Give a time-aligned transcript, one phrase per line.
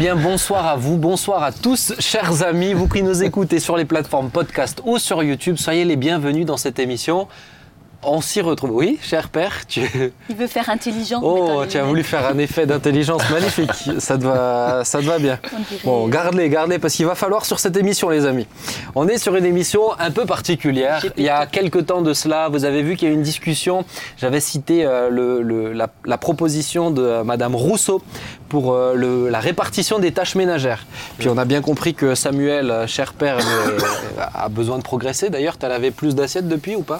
[0.00, 3.84] bien, bonsoir à vous, bonsoir à tous, chers amis, vous qui nous écoutez sur les
[3.84, 7.28] plateformes podcast ou sur YouTube, soyez les bienvenus dans cette émission.
[8.02, 8.70] On s'y retrouve.
[8.70, 9.82] Oui, cher père, tu...
[10.30, 11.20] Il veut faire intelligent.
[11.22, 13.70] Oh, tu as voulu faire un effet d'intelligence magnifique.
[13.98, 15.38] Ça te va, ça te va bien.
[15.84, 18.46] Bon, garde-les, garde-les, parce qu'il va falloir sur cette émission, les amis.
[18.94, 21.04] On est sur une émission un peu particulière.
[21.18, 23.22] Il y a quelques temps de cela, vous avez vu qu'il y a eu une
[23.22, 23.84] discussion.
[24.16, 28.02] J'avais cité euh, le, la, proposition de euh, Madame Rousseau
[28.48, 30.86] pour euh, le, la répartition des tâches ménagères.
[31.18, 33.36] Puis on a bien compris que Samuel, cher père,
[34.34, 35.28] a besoin de progresser.
[35.28, 36.98] D'ailleurs, tu as lavé plus d'assiettes depuis ou pas?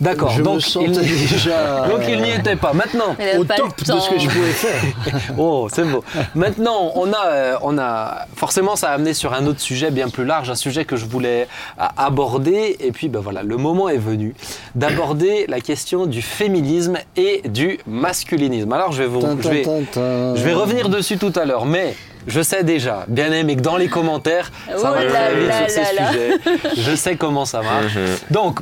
[0.00, 0.36] D'accord.
[0.38, 0.92] Donc, il...
[1.28, 2.72] déjà donc il n'y était pas.
[2.72, 4.80] Maintenant, au top de ce que je pouvais faire.
[5.38, 6.04] oh, c'est beau.
[6.34, 10.08] Maintenant, on a, euh, on a, forcément, ça a amené sur un autre sujet bien
[10.08, 11.48] plus large, un sujet que je voulais
[11.96, 12.76] aborder.
[12.80, 14.34] Et puis, ben voilà, le moment est venu
[14.74, 18.72] d'aborder la question du féminisme et du masculinisme.
[18.72, 21.94] Alors, je vais vous, je vais, je vais revenir dessus tout à l'heure, mais
[22.28, 25.84] je sais déjà, bien aimé, que dans les commentaires, ça va très vite sur ces
[25.84, 26.38] sujets.
[26.76, 27.96] Je sais comment ça marche.
[28.30, 28.60] Donc,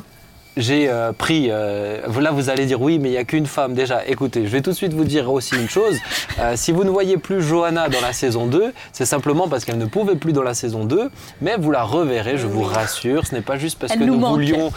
[0.57, 1.49] j'ai euh, pris.
[1.51, 3.75] Euh, là, vous allez dire oui, mais il n'y a qu'une femme.
[3.75, 5.97] Déjà, écoutez, je vais tout de suite vous dire aussi une chose.
[6.39, 9.79] Euh, si vous ne voyez plus Johanna dans la saison 2, c'est simplement parce qu'elle
[9.79, 13.27] ne pouvait plus dans la saison 2, mais vous la reverrez, je vous rassure.
[13.27, 14.73] Ce n'est pas juste parce que nous, voulions,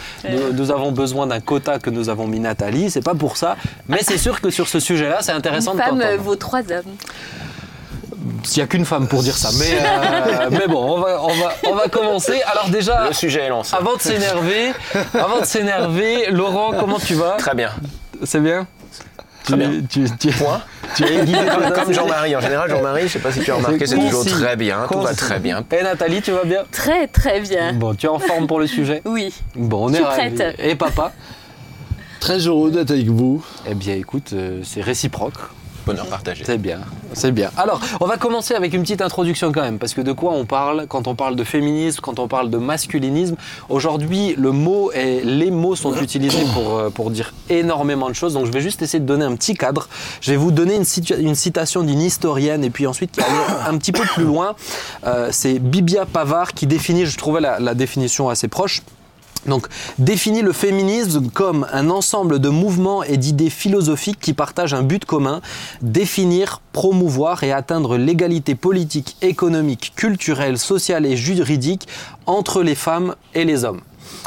[0.54, 3.56] nous, avons besoin d'un quota que nous avons mis Nathalie, c'est pas pour ça.
[3.88, 6.96] Mais c'est sûr que sur ce sujet-là, c'est intéressant une femme, vos trois hommes.
[8.44, 9.50] S'il n'y a qu'une femme pour dire ça.
[9.58, 12.42] Mais, euh, mais bon, on va, on, va, on va commencer.
[12.44, 13.76] Alors déjà, le sujet est lancé.
[13.76, 14.74] Avant de s'énerver,
[15.14, 17.38] avant de s'énerver, Laurent, comment tu vas?
[17.38, 17.72] Très bien.
[18.24, 18.68] C'est bien?
[19.44, 19.82] Très bien.
[19.90, 20.62] Tu, Point.
[20.96, 22.36] Tu es comme, comme Jean-Marie.
[22.36, 24.86] En général, Jean-Marie, je ne sais pas si tu as remarqué, c'est toujours très bien.
[24.92, 25.64] Tout va très bien.
[25.72, 26.64] Et Nathalie, tu vas bien?
[26.72, 27.74] Très, très bien.
[27.74, 29.02] Bon, tu es en forme pour le sujet?
[29.06, 29.34] Oui.
[29.56, 30.44] Bon, on est prête.
[30.60, 31.14] Et papa?
[32.20, 33.44] Très heureux d'être avec vous.
[33.66, 35.36] Eh bien, écoute, euh, c'est réciproque.
[35.90, 36.44] Bonheur partagé.
[36.46, 36.82] C'est bien,
[37.14, 37.50] c'est bien.
[37.58, 40.46] Alors, on va commencer avec une petite introduction quand même, parce que de quoi on
[40.46, 43.36] parle quand on parle de féminisme, quand on parle de masculinisme?
[43.70, 48.34] Aujourd'hui, le mot et les mots sont utilisés pour, euh, pour dire énormément de choses,
[48.34, 49.88] donc je vais juste essayer de donner un petit cadre.
[50.22, 50.86] Je vais vous donner une,
[51.20, 53.22] une citation d'une historienne, et puis ensuite qui
[53.68, 54.56] un petit peu plus loin.
[55.08, 58.84] Euh, c'est Bibia Pavard qui définit, je trouvais la définition assez proche.
[59.46, 59.68] Donc,
[59.98, 65.06] définit le féminisme comme un ensemble de mouvements et d'idées philosophiques qui partagent un but
[65.06, 65.42] commun,
[65.82, 71.88] définir, promouvoir et atteindre l'égalité politique, économique, culturelle, sociale et juridique
[72.26, 73.82] entre les femmes et les hommes.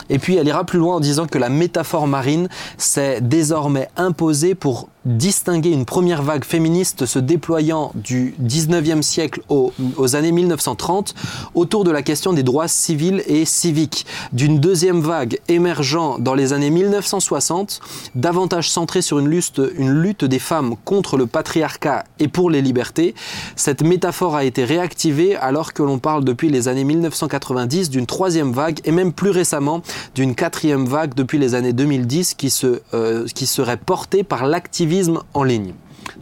[0.09, 4.55] Et puis elle ira plus loin en disant que la métaphore marine s'est désormais imposée
[4.55, 9.73] pour distinguer une première vague féministe se déployant du 19e siècle aux,
[10.15, 11.15] années 1930
[11.55, 16.53] autour de la question des droits civils et civiques, d'une deuxième vague émergeant dans les
[16.53, 17.81] années 1960,
[18.15, 22.63] davantage centrée sur une lutte, une lutte des femmes contre le patriarcat et pour les
[22.63, 23.15] libertés.
[23.57, 28.53] Cette métaphore a été réactivée alors que l'on parle depuis les années 1990 d'une troisième
[28.53, 29.83] vague et même plus récemment
[30.15, 34.92] d'une quatrième vague depuis les années 2010 qui, se, euh, qui serait portée par l'activisme
[35.35, 35.73] en ligne.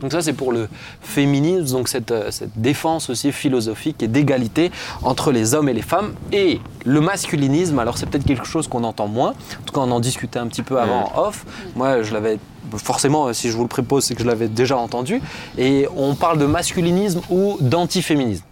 [0.00, 0.68] Donc ça c'est pour le
[1.00, 4.70] féminisme, donc cette, euh, cette défense aussi philosophique et d'égalité
[5.02, 6.14] entre les hommes et les femmes.
[6.32, 9.90] Et le masculinisme, alors c'est peut-être quelque chose qu'on entend moins, en tout cas on
[9.90, 11.44] en discutait un petit peu avant en off.
[11.76, 12.38] Moi je l'avais
[12.76, 15.20] forcément, si je vous le propose, c'est que je l'avais déjà entendu.
[15.58, 18.44] Et on parle de masculinisme ou d'antiféminisme.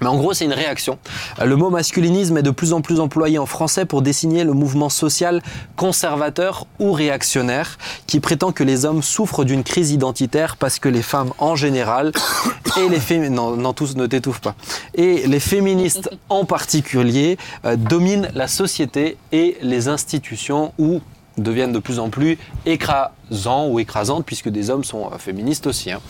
[0.00, 0.98] Mais en gros, c'est une réaction.
[1.44, 4.88] Le mot masculinisme est de plus en plus employé en français pour désigner le mouvement
[4.88, 5.42] social
[5.76, 11.02] conservateur ou réactionnaire qui prétend que les hommes souffrent d'une crise identitaire parce que les
[11.02, 12.12] femmes en général
[12.78, 14.54] et les féministes, tous ne t'étouffent pas,
[14.94, 21.00] et les féministes en particulier euh, dominent la société et les institutions ou
[21.42, 25.90] deviennent de plus en plus écrasants ou écrasantes puisque des hommes sont euh, féministes aussi.
[25.90, 26.00] Hein.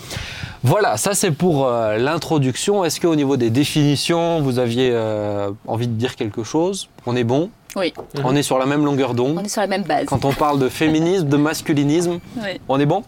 [0.62, 2.84] Voilà, ça c'est pour euh, l'introduction.
[2.84, 6.88] Est-ce qu'au niveau des définitions, vous aviez euh, envie de dire quelque chose?
[7.06, 7.50] On est bon?
[7.76, 7.94] Oui.
[8.24, 9.38] On est sur la même longueur d'onde?
[9.41, 10.06] On est sur la même base.
[10.06, 12.60] Quand on parle de féminisme, de masculinisme, oui.
[12.68, 13.04] on est bon?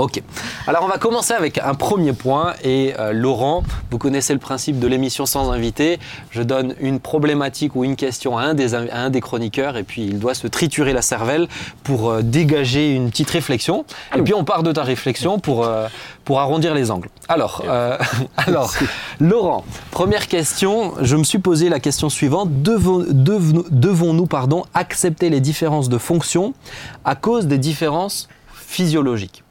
[0.00, 0.22] Ok.
[0.66, 4.78] Alors on va commencer avec un premier point et euh, Laurent, vous connaissez le principe
[4.78, 5.98] de l'émission sans invité.
[6.30, 10.06] Je donne une problématique ou une question à un des, un des chroniqueurs et puis
[10.06, 11.48] il doit se triturer la cervelle
[11.84, 13.84] pour euh, dégager une petite réflexion.
[14.16, 15.86] Et puis on part de ta réflexion pour, euh,
[16.24, 17.10] pour arrondir les angles.
[17.28, 17.62] Alors,
[18.38, 18.72] alors
[19.20, 20.94] Laurent, première question.
[21.02, 22.48] Je me suis posé la question suivante.
[22.62, 26.54] Devons-nous pardon, accepter les différences de fonction
[27.04, 29.44] à cause des différences physiologiques?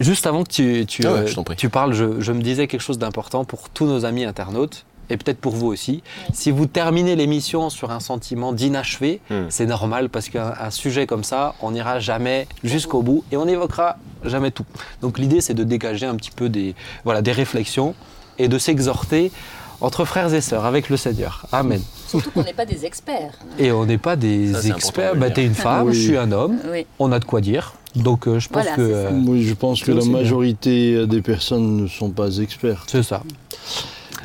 [0.00, 1.24] Juste avant que tu, tu, ah
[1.56, 5.16] tu parles, je, je, me disais quelque chose d'important pour tous nos amis internautes et
[5.16, 6.02] peut-être pour vous aussi.
[6.32, 9.46] Si vous terminez l'émission sur un sentiment d'inachevé, hmm.
[9.50, 13.98] c'est normal parce qu'un sujet comme ça, on n'ira jamais jusqu'au bout et on n'évoquera
[14.24, 14.64] jamais tout.
[15.02, 16.74] Donc l'idée, c'est de dégager un petit peu des,
[17.04, 17.94] voilà, des réflexions
[18.38, 19.32] et de s'exhorter
[19.80, 21.46] entre frères et sœurs avec le Seigneur.
[21.52, 21.82] Amen.
[22.06, 23.32] Surtout qu'on n'est pas des experts.
[23.58, 25.16] Et on n'est pas des Ça, experts.
[25.16, 25.94] Bah, t'es une femme, Oui.
[25.94, 26.58] je suis un homme.
[26.70, 26.86] Oui.
[26.98, 27.74] On a de quoi dire.
[27.96, 30.10] Donc euh, je pense Voilà, que euh, Oui, je pense que la bien.
[30.12, 32.88] majorité des personnes ne sont pas expertes.
[32.90, 33.22] c'est ça.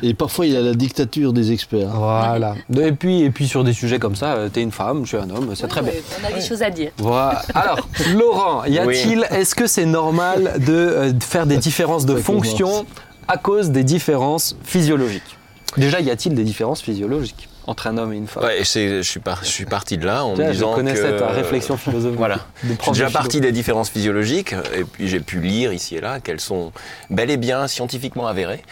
[0.02, 1.88] Et parfois, il y a la dictature des experts.
[1.94, 2.54] Voilà.
[2.78, 5.16] Et puis, et puis sur des sujets comme ça, euh, t'es une femme, je suis
[5.16, 5.92] un homme, c'est très bien.
[6.22, 6.90] On a des choses à dire.
[6.98, 7.42] Voilà.
[7.54, 12.84] Alors, Laurent, y a-t-il, est-ce que c'est normal de, euh, faire des différences de fonction
[13.26, 15.38] à cause des différences physiologiques?
[15.78, 17.48] Déjà, y a-t-il des différences physiologiques?
[17.66, 20.24] Entre un homme et une femme Ouais, je, suis par- je suis parti de là
[20.24, 21.18] en me je disant connaissais que...
[21.18, 22.18] ta réflexion philosophique.
[22.18, 22.46] Voilà.
[22.62, 26.20] Je suis déjà parti des différences physiologiques, et puis j'ai pu lire ici et là
[26.20, 26.72] qu'elles sont
[27.10, 28.62] bel et bien scientifiquement avérées.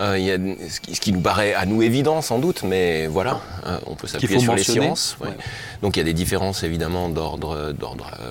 [0.00, 3.78] Euh, y a ce qui, nous paraît à nous évident sans doute, mais voilà, euh,
[3.86, 5.16] on peut s'appuyer sur les sciences.
[5.20, 5.28] ouais.
[5.28, 5.34] Ouais.
[5.82, 7.72] Donc il y a des différences évidemment d'ordre euh,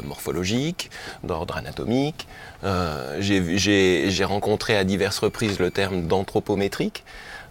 [0.04, 0.90] morphologique,
[1.24, 2.28] d'ordre anatomique.
[2.64, 7.04] Euh, j'ai rencontré à diverses reprises le terme d'anthropométrique.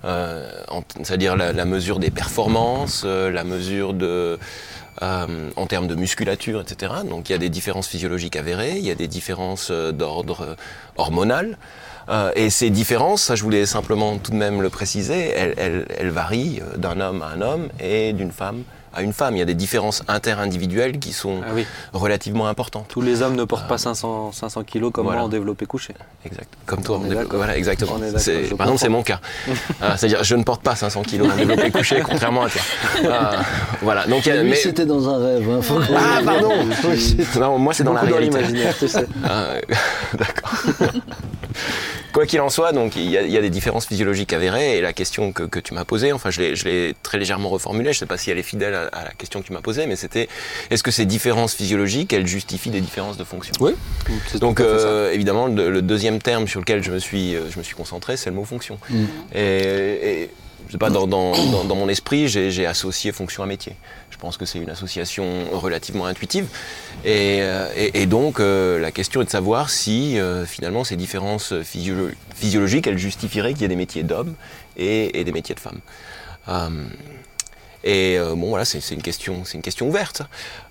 [0.04, 0.48] Euh,
[1.02, 4.38] c'est-à-dire la, la mesure des performances, euh, la mesure de,
[5.02, 6.92] euh, en termes de musculature, etc.
[7.08, 10.40] Donc il y a des différences physiologiques avérées, il y a des différences euh, d'ordre
[10.42, 10.54] euh,
[10.96, 11.58] hormonal.
[12.08, 15.86] Euh, et ces différences, ça je voulais simplement tout de même le préciser, elles, elles-
[15.98, 18.62] elles varient d'un homme à un homme et d'une femme
[18.96, 19.36] à une femme.
[19.36, 22.86] Il y a des différences interindividuelles qui sont Ah oui, relativement importantes.
[22.88, 25.20] tous les hommes ne portent pas 500, 500 kilos comme Voilà.
[25.20, 25.94] moi en développé couché.
[26.24, 26.48] Exact.
[26.64, 27.36] Comme toi, On d'accord.
[27.36, 27.92] Voilà, exactement.
[27.98, 28.12] On est
[28.56, 29.20] Par exemple, c'est mon cas.
[29.82, 32.60] Ah, C'est-à-dire, je ne porte pas 500 kilos en développé couché, contrairement à toi.
[33.10, 33.36] Ah,
[33.82, 34.06] voilà.
[34.06, 35.48] Donc, mais- c'était dans un rêve.
[35.50, 36.52] hein, faut Ah, pardon.
[37.38, 38.36] Non, moi, c'est dans la réalité.
[38.38, 39.06] l'imaginaire, tu sais.
[39.24, 39.48] Ah,
[40.14, 40.52] D'accord.
[42.12, 44.78] Quoi qu'il en soit, donc il y, a, il y a des différences physiologiques avérées
[44.78, 47.48] et la question que, que tu m'as posée, enfin je l'ai- je l'ai très légèrement
[47.50, 49.52] reformulée, je ne sais pas si elle est fidèle à, à la question que tu
[49.52, 50.28] m'as posée, mais c'était
[50.70, 53.52] est-ce que ces différences physiologiques, elles justifient des différences de fonction?
[53.60, 53.72] Oui.
[54.28, 57.58] c'est Donc euh, évidemment, le, le deuxième terme sur lequel je me suis, euh, je
[57.58, 58.78] me suis concentré, c'est le mot fonction.
[58.88, 59.04] Mm.
[59.34, 60.30] Et, et
[60.66, 63.74] je sais pas, dans, dans, dans, dans mon esprit, j'ai associé fonction à métier.
[64.10, 66.46] Je pense que c'est une association relativement intuitive.
[67.04, 70.96] Et, euh, et- et donc, euh, la question est de savoir si euh, finalement ces
[70.96, 74.34] différences physio- physiologiques, elles justifieraient qu'il y ait des métiers d'hommes
[74.76, 75.80] et, et des métiers de femmes.
[76.48, 76.68] Euh,
[77.84, 80.22] et bon, voilà, c'est une question, c'est une question ouverte.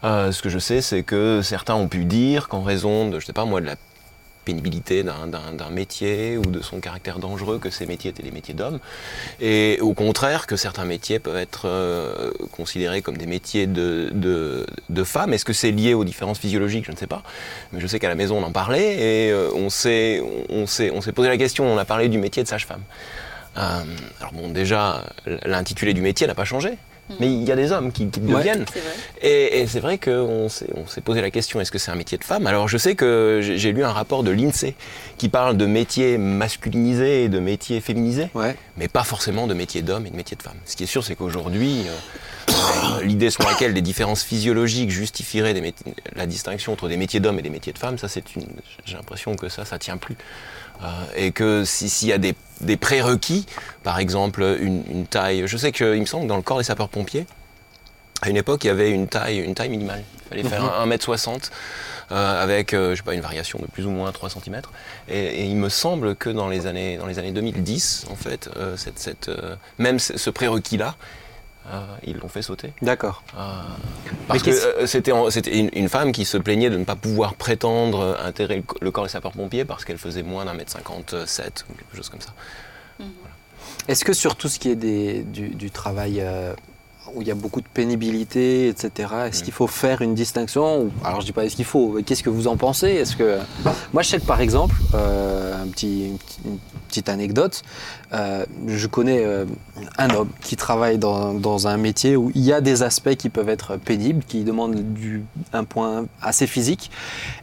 [0.04, 3.32] ce que je sais, c'est que certains ont pu dire qu'en raison de, je sais
[3.34, 3.76] pas moi, de la
[4.46, 8.80] pénibilité d'un- métier ou de son caractère dangereux, que ces métiers étaient des métiers d'hommes,
[9.42, 15.04] et au contraire que certains métiers peuvent être euh, considérés comme des métiers de, de,
[15.04, 15.34] femmes.
[15.34, 16.86] Est-ce que c'est lié aux différences physiologiques?
[16.86, 17.24] Je ne sais pas,
[17.72, 20.66] mais je sais qu'à la maison on en parlait et euh, on s'est on
[21.14, 21.66] posé la question.
[21.66, 22.82] On a parlé du métier de sage-femme.
[23.58, 23.84] Euh,
[24.20, 25.06] alors bon, déjà
[25.46, 26.78] l'intitulé du métier n'a pas changé.
[27.20, 28.36] Mais il y a des hommes qui, qui le Ouais.
[28.38, 28.66] deviennent.
[29.22, 31.96] Et, et c'est vrai qu'on s'est, on s'est posé la question est-ce que c'est un
[31.96, 32.48] métier de femme?
[32.48, 34.74] Alors je sais que j'ai, j'ai lu un rapport de l'INSEE
[35.18, 38.56] qui parle de métiers masculinisés et de métiers féminisés, Ouais.
[38.78, 40.58] mais pas forcément de métiers d'hommes et de métiers de femmes.
[40.66, 42.45] Ce qui est sûr, c'est qu'aujourd'hui, euh,
[43.06, 45.74] l'idée selon laquelle des différences physiologiques justifieraient des
[46.16, 48.46] la distinction entre des métiers d'hommes et des métiers de femmes, ça c'est une,
[48.86, 50.18] j'ai l'impression que ça, ça tient plus.
[50.84, 53.46] Euh, et que si- s'il y a des, des prérequis,
[53.84, 56.66] par exemple une, une taille, je sais qu'il me semble que dans le corps des
[56.66, 57.26] sapeurs-pompiers,
[58.22, 60.04] à une époque, il y avait une taille, une taille minimale.
[60.26, 61.52] Il fallait faire un 1m60
[62.12, 64.62] euh, avec, euh, je sais pas, une variation de plus ou moins 3 cm.
[65.10, 68.50] Et, et il me semble que dans les années, dans les années 2010, en fait,
[68.58, 70.96] euh, cette, cette, euh, même ce prérequis-là,
[72.04, 72.74] ils l'ont fait sauter.
[72.82, 73.24] D'accord.
[73.38, 73.62] Euh,
[74.28, 76.96] parce que euh, c'était en- c'était une, une femme qui se plaignait de ne pas
[76.96, 81.66] pouvoir prétendre intégrer le, le corps des sapeurs-pompiers parce qu'elle faisait moins d'un mètre 57
[81.70, 82.34] ou quelque chose comme ça.
[83.88, 86.54] Est-ce que sur tout ce qui est des, du, du travail euh,
[87.14, 88.90] où il y a beaucoup de pénibilité, etc.,
[89.28, 89.44] est-ce Mm.
[89.46, 92.48] qu'il faut faire une distinction Alors je dis pas est-ce qu'il faut, qu'est-ce que vous
[92.48, 92.88] en pensez?
[92.90, 93.38] Est-ce que
[93.94, 96.18] moi je sais que par exemple, euh, un petit, une,
[96.90, 97.62] petite- anecdote,
[98.14, 99.46] euh, je connais euh,
[99.98, 103.30] un homme qui travaille dans, dans un métier où il y a des aspects qui
[103.30, 106.90] peuvent être pénibles, qui demandent du, un point assez physique,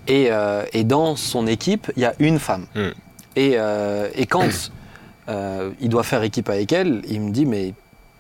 [0.09, 0.31] et,
[0.73, 2.67] et dans son équipe il y a une femme.
[2.75, 2.89] Mm.
[3.37, 3.57] Et,
[4.15, 4.49] et quand
[5.81, 7.75] il doit faire équipe avec elle, il me dit mais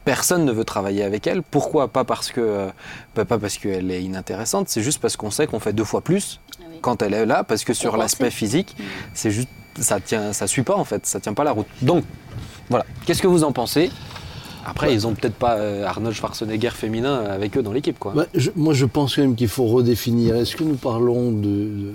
[0.04, 1.42] personne ne veut travailler avec elle.
[1.42, 2.68] Pourquoi Pas parce que euh,
[3.14, 6.00] pas pas parce qu'elle est inintéressante, c'est juste parce qu'on sait qu'on fait deux fois
[6.00, 6.76] plus Ah oui.
[6.80, 8.82] quand elle est là, parce que sur l'aspect physique, Mm.
[9.14, 11.66] c'est juste ça tient, ça suit pas en fait, ça tient pas la route.
[11.80, 12.04] Donc
[12.68, 13.90] voilà, qu'est-ce que vous en pensez?
[14.64, 18.12] Après, ils ont peut-être pas euh, Arnold Schwarzenegger féminin avec eux dans l'équipe quoi.
[18.14, 20.36] Bah, je- moi, je pense quand même qu'il faut redéfinir.
[20.36, 21.40] Est-ce que nous parlons de,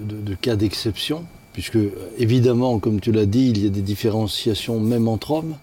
[0.03, 1.23] de- de cas d'exception?
[1.53, 5.55] Puisque, euh, évidemment, comme tu l'as dit, il y a des différenciations même entre hommes.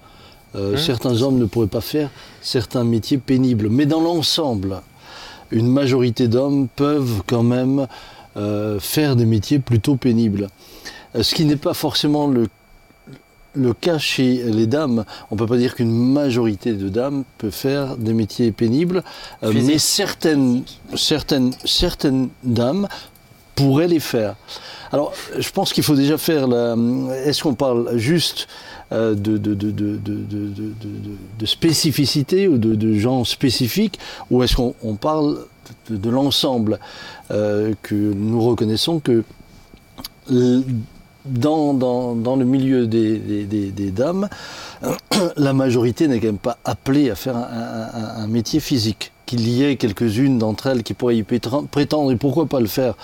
[0.54, 3.68] Euh, Hein certains hommes ne pourraient pas faire certains métiers pénibles.
[3.68, 4.80] Mais dans l'ensemble,
[5.50, 7.86] une majorité d'hommes peuvent quand même
[8.36, 10.48] euh, faire des métiers plutôt pénibles.
[11.14, 12.48] Euh, ce qui n'est pas forcément le,
[13.54, 15.04] le cas chez les dames.
[15.30, 19.02] On ne peut pas dire qu'une majorité de dames peut faire des métiers pénibles,
[19.42, 20.62] euh, mais certaines,
[20.96, 22.88] certaines, certaines dames
[23.54, 24.36] pourraient les faire.
[24.92, 26.76] Alors, je pense qu'il faut déjà faire la.
[27.24, 28.46] Est-ce qu'on parle juste
[28.92, 33.98] euh, de, de, de, de, spécificité ou de, gens spécifiques,
[34.30, 35.38] ou est-ce qu'on on parle
[35.88, 36.78] de, l'ensemble
[37.30, 39.24] euh, que nous reconnaissons que
[40.28, 44.28] dans, dans, dans le milieu des, des, dames,
[45.36, 49.12] la majorité n'est quand même pas appelée à faire un, un- métier physique.
[49.26, 52.94] Qu'il y ait quelques-unes d'entre elles qui pourraient y prétendre et pourquoi pas le faire.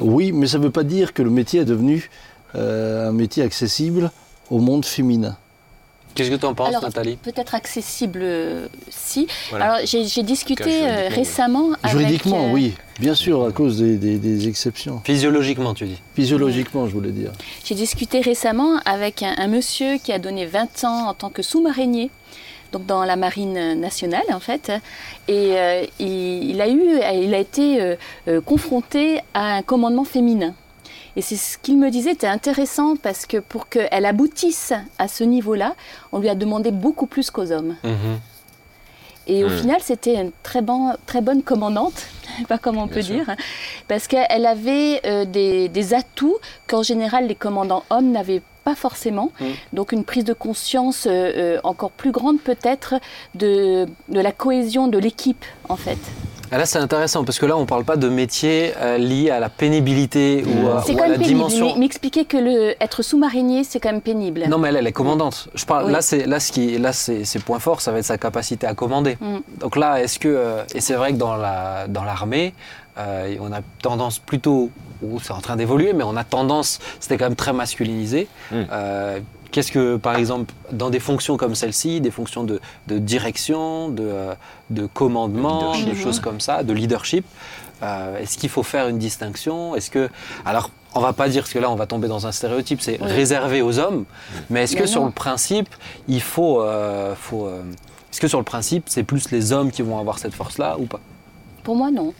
[0.00, 2.10] Oui, mais ça ne veut pas dire que le métier est devenu
[2.54, 4.10] euh, un métier accessible
[4.50, 5.36] au monde féminin.
[6.14, 7.16] Qu'est-ce que tu en penses, Alors, Nathalie?
[7.16, 9.26] peut-être accessible, euh, si.
[9.48, 9.64] Voilà.
[9.72, 11.14] Alors, j'ai j'ai discuté Cas euh, juridiquement, oui.
[11.16, 11.90] récemment avec...
[11.90, 15.00] Juridiquement, euh, oui, bien sûr, à cause des, des- des exceptions.
[15.04, 15.98] Physiologiquement, tu dis.
[16.14, 17.32] Physiologiquement, je voulais dire.
[17.64, 21.40] J'ai discuté récemment avec un, un monsieur qui a donné 20 ans en tant que
[21.40, 22.10] sous-marinier,
[22.72, 24.72] donc dans la marine nationale en fait,
[25.28, 26.82] et euh, il, il a eu,
[27.22, 27.96] il a été euh,
[28.28, 30.54] euh, confronté à un commandement féminin.
[31.14, 35.24] Et c'est ce qu'il me disait était intéressant parce que pour qu'elle aboutisse à ce
[35.24, 35.74] niveau-là,
[36.10, 37.76] on lui a demandé beaucoup plus qu'aux hommes.
[37.84, 38.18] Mhm.
[39.28, 39.58] Et au Hmm.
[39.58, 42.06] final, c'était une très, bon- très bonne commandante,
[42.48, 43.14] pas comme on Bien peut sûr.
[43.24, 43.36] dire,
[43.88, 49.30] parce qu'elle avait euh, des, des atouts qu'en général les commandants hommes n'avaient pas forcément.
[49.40, 49.44] Hmm.
[49.72, 52.94] Donc une prise de conscience euh, euh, encore plus grande peut-être
[53.34, 55.98] de, de la cohésion de l'équipe en fait.
[56.54, 59.40] Ah, Là, c'est intéressant parce que là, on parle pas de métier euh, lié à
[59.40, 61.28] la pénibilité ou, à- C'est ou quand à la pénible.
[61.34, 61.76] dimension.
[61.78, 64.44] M'expliquer que le, être sous-marinier, c'est quand même pénible.
[64.50, 65.48] Non, mais elle, elle est commandante.
[65.54, 65.92] Je parle, Oui.
[65.92, 68.66] Là, c'est là ce qui, là, c'est ses points forts, ça va être sa capacité
[68.66, 69.16] à commander.
[69.20, 69.38] Mm.
[69.60, 72.52] Donc là, est-ce que euh, et c'est vrai que dans la dans l'armée,
[72.98, 74.70] euh, on a tendance plutôt,
[75.02, 78.28] ou c'est en train d'évoluer, mais on a tendance, c'était quand même très masculinisé.
[78.50, 78.54] Mm.
[78.70, 79.20] Euh,
[79.50, 84.02] Qu'est-ce que, par exemple, dans des fonctions comme celle-ci, des fonctions de, de direction, de,
[84.02, 84.34] euh,
[84.70, 87.26] de commandement, De choses comme ça, de leadership,
[87.82, 89.76] euh, est-ce qu'il faut faire une distinction?
[89.76, 90.08] Est-ce que,
[90.46, 92.98] alors, on va pas dire parce que là, on va tomber dans un stéréotype, c'est
[93.02, 93.12] Oui.
[93.12, 94.06] réservé aux hommes,
[94.48, 95.68] mais est-ce que sur le principe,
[96.08, 97.60] il faut, euh, faut euh,
[98.10, 100.86] est-ce que sur le principe, c'est plus les hommes qui vont avoir cette force-là ou
[100.86, 101.00] pas?
[101.62, 102.14] Pour moi, non.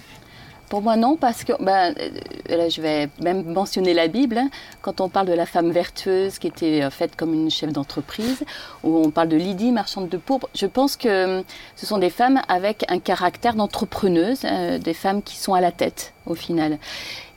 [0.73, 4.38] Pour moi, non, parce que ben, euh, là, je vais même mentionner la Bible.
[4.38, 4.49] hein.
[4.81, 8.43] quand on parle de la femme vertueuse qui était euh, faite comme une chef d'entreprise,
[8.83, 11.43] ou on parle de Lydie, marchande de pourpre, je pense que euh,
[11.76, 14.47] ce sont des femmes avec un caractère d'entrepreneuse,
[14.81, 16.79] des femmes qui sont à la tête au final.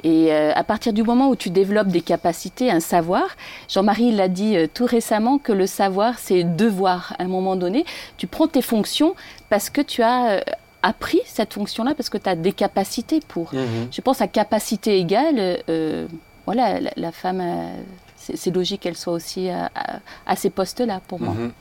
[0.06, 3.25] Et à partir du moment où tu développes des capacités, un savoir,
[3.68, 7.15] Jean-Marie l'a dit tout récemment que le savoir, c'est devoir.
[7.18, 7.86] À un moment donné,
[8.18, 9.15] tu prends tes fonctions
[9.50, 10.44] parce que tu as
[10.92, 13.51] appris cette fonction-là, parce que tu as des capacités pour.
[13.92, 15.38] Je pense à capacité égale,
[15.70, 16.08] euh,
[16.46, 17.74] voilà, la, la femme, euh,
[18.15, 21.34] c'est c'est logique qu'elle soit aussi à, à- à ces postes-là pour moi.
[21.34, 21.51] Mhm.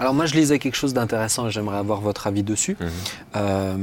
[0.00, 2.76] Alors moi je lisais quelque chose d'intéressant et j'aimerais avoir votre avis dessus.
[2.80, 2.88] Mhm.
[3.36, 3.76] Euh,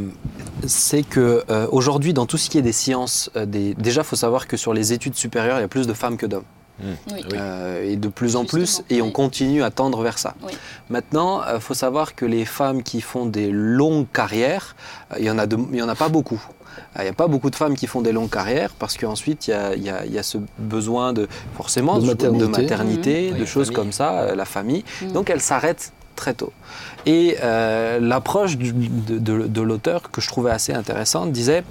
[0.65, 3.75] c'est que euh, aujourd'hui dans tout ce qui est des sciences, euh, des...
[3.75, 6.25] déjà faut savoir que sur les études supérieures il y a plus de femmes que
[6.25, 6.43] d'hommes.
[6.84, 6.89] Oui.
[7.13, 7.22] Oui.
[7.34, 9.13] Euh, et de plus en plus, et on oui.
[9.13, 10.34] continue à tendre vers ça.
[10.44, 10.51] Oui.
[10.89, 14.75] Maintenant, il faut savoir que les femmes qui font des longues carrières,
[15.12, 16.41] euh, il y en a de- il y en a pas beaucoup.
[16.46, 19.48] Euh, Il n'y a pas beaucoup de femmes qui font des longues carrières parce qu'ensuite
[19.48, 19.53] il y
[19.89, 23.29] a, y y ce besoin de forcément De de maternité.
[23.32, 23.36] Mhm.
[23.38, 23.75] de Oui, choses famille.
[23.75, 24.84] comme ça, euh, la famille.
[25.01, 25.12] Mhm.
[25.13, 26.51] Donc elles s'arrêtent très tôt.
[27.05, 31.63] Et euh, l'approche du- de, de- de l'auteur que je trouvais assez intéressante disait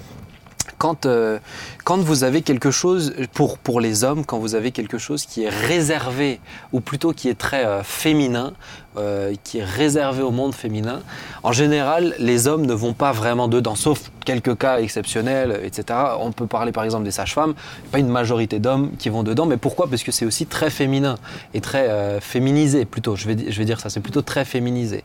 [0.77, 1.39] quand, euh,
[1.83, 5.43] quand vous avez quelque chose, pour, pour les hommes, quand vous avez quelque chose qui
[5.43, 6.39] est réservé,
[6.73, 8.53] ou plutôt qui est très euh, féminin,
[8.97, 11.01] euh, qui est réservé au monde féminin,
[11.43, 15.99] en général, les hommes ne vont pas vraiment dedans, sauf quelques cas exceptionnels, etc.
[16.19, 17.53] On peut parler par exemple des sages-femmes,
[17.91, 19.89] pas une majorité d'hommes qui vont dedans, mais pourquoi?
[19.89, 21.15] Parce que c'est aussi très féminin
[21.53, 25.03] et très féminisé plutôt, je vais, je vais dire ça, c'est plutôt très féminisé.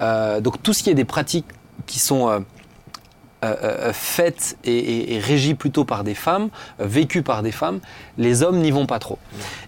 [0.00, 1.46] Donc tout ce qui est des pratiques
[1.86, 2.44] qui sont...
[3.44, 6.48] euh, euh, euh, faites et, et- et régies plutôt par des femmes,
[6.80, 7.80] euh, vécues par des femmes,
[8.16, 9.18] les hommes n'y vont pas trop.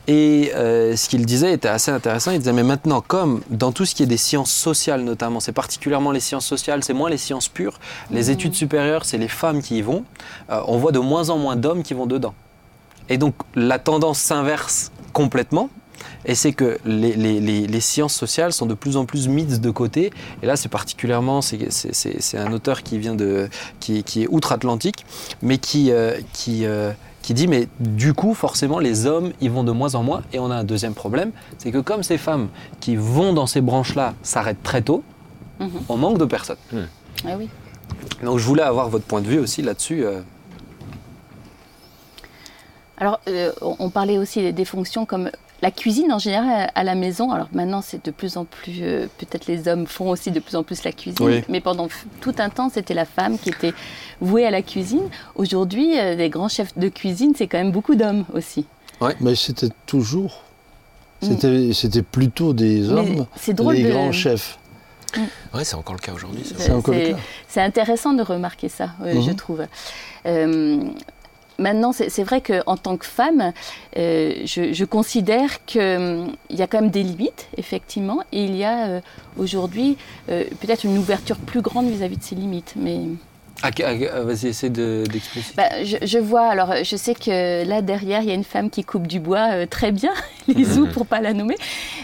[0.07, 2.31] Et euh, ce qu'il disait était assez intéressant.
[2.31, 5.53] Il disait mais maintenant, comme dans tout ce qui est des sciences sociales notamment, c'est
[5.53, 7.79] particulièrement les sciences sociales, c'est moins les sciences pures.
[8.11, 10.05] Les études supérieures, c'est les femmes qui y vont.
[10.49, 12.35] on voit de moins en moins d'hommes qui vont dedans.
[13.11, 15.71] Et donc la tendance s'inverse complètement.
[16.25, 19.61] Et c'est que les, les- les- les sciences sociales sont de plus en plus mises
[19.61, 20.13] de côté.
[20.43, 21.69] Et là, c'est particulièrement, c'est-
[22.37, 23.49] un auteur qui vient de,
[23.81, 25.05] qui, qui est outre-Atlantique,
[25.43, 29.65] mais qui, euh, qui, euh, qui dit, mais du coup, forcément, les hommes, ils vont
[29.65, 30.23] de moins en moins.
[30.33, 32.49] Et on a un deuxième problème, c'est que comme ces femmes
[32.81, 35.03] qui vont dans ces branches-là s'arrêtent très tôt,
[35.61, 35.71] Mhm.
[35.89, 36.57] on manque de personnes.
[37.27, 37.49] Ah oui.
[38.23, 40.05] Donc je voulais avoir votre point de vue aussi là-dessus.
[40.05, 40.21] euh.
[42.97, 45.31] Alors, euh, on parlait aussi des fonctions comme
[45.63, 49.07] la cuisine en général à la maison, alors maintenant c'est de plus en plus, euh,
[49.19, 51.43] peut-être les hommes font aussi de plus en plus la cuisine, Oui.
[51.49, 51.89] mais pendant
[52.21, 53.73] tout un temps c'était la femme qui était
[54.21, 55.09] vouée à la cuisine.
[55.35, 58.67] Aujourd'hui, euh, les grands chefs de cuisine, c'est quand même beaucoup d'hommes aussi.
[59.21, 60.43] Mais c'était toujours.
[61.21, 64.59] C'était c'était plutôt des Mais hommes, c'est drôle les de- grands chefs.
[65.55, 66.43] Ouais, c'est encore le cas aujourd'hui.
[66.45, 67.19] C'est encore le C'est- cas.
[67.49, 69.35] C'est intéressant de remarquer ça, euh, je Mhm.
[69.37, 69.63] trouve.
[71.59, 73.53] Maintenant, c'est vrai qu'en tant que femme,
[73.97, 78.63] euh, je, je considère qu'il y a quand même des limites, effectivement, et il y
[78.63, 79.01] a euh,
[79.37, 79.97] aujourd'hui
[80.31, 82.75] euh, peut-être une ouverture plus grande vis-à-vis de ces limites.
[82.77, 82.99] Mais
[83.65, 85.55] Ah, ah, Vas-y, essaie de- d'expliciter.
[85.57, 88.71] bah, je, je vois, alors je sais que là derrière, il y a une femme
[88.71, 90.13] qui coupe du bois euh, très bien,
[90.47, 91.57] les ou pour pas la nommer.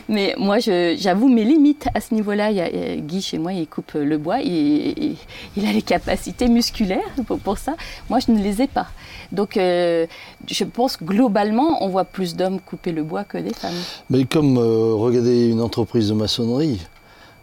[0.09, 2.51] Mais moi, j'avoue mes limites à ce niveau-là.
[2.51, 4.41] Il y a, euh, Guy, chez moi, il coupe le bois.
[4.41, 4.53] Il,
[4.99, 5.17] il-
[5.57, 7.75] il a les capacités musculaires pour, pour ça.
[8.11, 8.89] Moi, je ne les ai pas.
[9.35, 10.07] Donc, euh,
[10.49, 13.75] je pense globalement, on voit plus d'hommes couper le bois que des femmes.
[14.11, 16.81] Mais comme euh, regardez une entreprise de maçonnerie,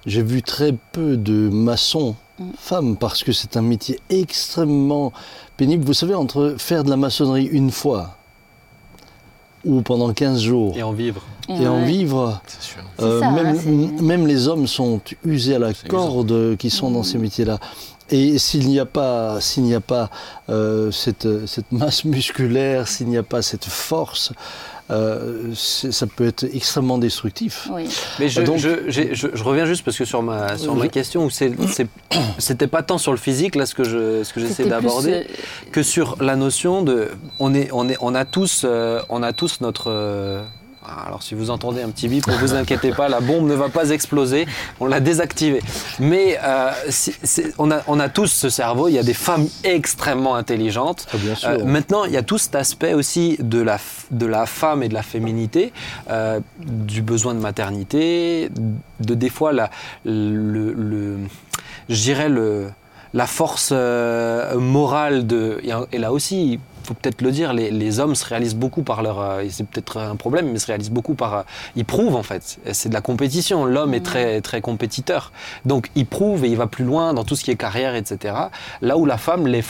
[0.06, 2.52] j'ai vu très peu de maçons Mm.
[2.58, 5.14] femmes parce que c'est un métier extrêmement
[5.58, 5.86] pénible.
[5.86, 8.18] Vous savez, entre faire de la maçonnerie une fois
[9.66, 11.22] ou pendant 15 jours Et en vivre.
[11.50, 12.82] et en vivre, C'est sûr.
[12.98, 17.04] C'est euh, ça, même, hein, les hommes sont usés à la corde qui sont dans
[17.04, 17.60] ces métiers-là.
[18.10, 20.10] Et s'il n'y a pas, s'il n'y a pas
[20.50, 24.34] euh, cette, cette masse musculaire, s'il n'y a pas cette force,
[24.92, 27.70] euh, ça peut être extrêmement destructif.
[27.72, 27.88] Oui.
[28.20, 30.88] Mais je, Donc- je, j'ai- je- je reviens juste parce que sur ma, sur ma
[30.90, 31.30] question,
[32.38, 35.24] c'était pas tant sur le physique, là, ce que je- ce que j'essaie d'aborder, euh,
[35.72, 37.10] que sur la notion de.
[37.40, 39.90] On, est, on, est, on, a, tous, euh, on a tous notre.
[40.84, 43.54] Euh, alors, si vous entendez un petit bip, ne vous inquiétez pas, la bombe ne
[43.54, 44.48] va pas exploser,
[44.80, 45.62] on l'a désactivée.
[46.00, 47.14] Mais euh, si-
[47.58, 51.08] on, a, on a tous ce cerveau, il y a des femmes extrêmement intelligentes.
[51.14, 51.50] Ah, bien sûr.
[51.50, 54.82] Euh, maintenant, il y a tout cet aspect aussi de la, f- de la femme
[54.84, 55.72] et de la féminité,
[56.10, 58.50] euh, du besoin de maternité,
[59.00, 59.70] de des fois la,
[60.06, 61.18] le, le-
[61.90, 62.70] je dirais le,
[63.14, 63.72] la force
[64.58, 65.62] morale de.
[65.92, 66.60] Et, là aussi,
[66.92, 69.20] faut peut-être le dire, les, les hommes se réalisent beaucoup par leur.
[69.22, 71.34] euh, c'est peut-être un problème, mais se réalisent beaucoup par.
[71.34, 71.42] euh,
[71.76, 72.60] ils prouvent en fait.
[72.74, 73.66] C'est de la compétition.
[73.66, 75.32] L'homme est très, très compétiteur.
[75.66, 78.36] Donc il prouve et il va plus loin dans tout ce qui est carrière, etc.
[78.82, 79.64] Là où la femme l'est,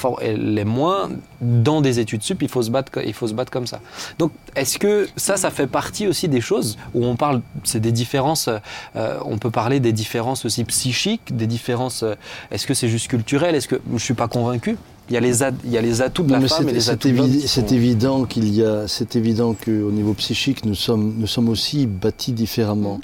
[0.65, 1.09] moins
[1.41, 3.79] dans des études sup, il faut se battre, il faut se battre comme ça.
[4.19, 7.91] Donc est-ce que ça, ça fait partie aussi des choses où on parle, c'est des
[7.91, 8.49] différences,
[8.95, 12.03] euh, on peut parler des différences aussi psychiques, des différences,
[12.51, 13.55] est-ce que c'est juste culturel?
[13.55, 14.77] Est-ce que, je suis pas convaincu,
[15.11, 16.69] il y a les, at- il y a les atouts de la mais femme et
[16.69, 20.63] c'est- les atouts évi- C'est sont- évident qu'il y a, c'est évident qu'au niveau psychique,
[20.63, 23.01] nous sommes, nous sommes aussi bâtis différemment.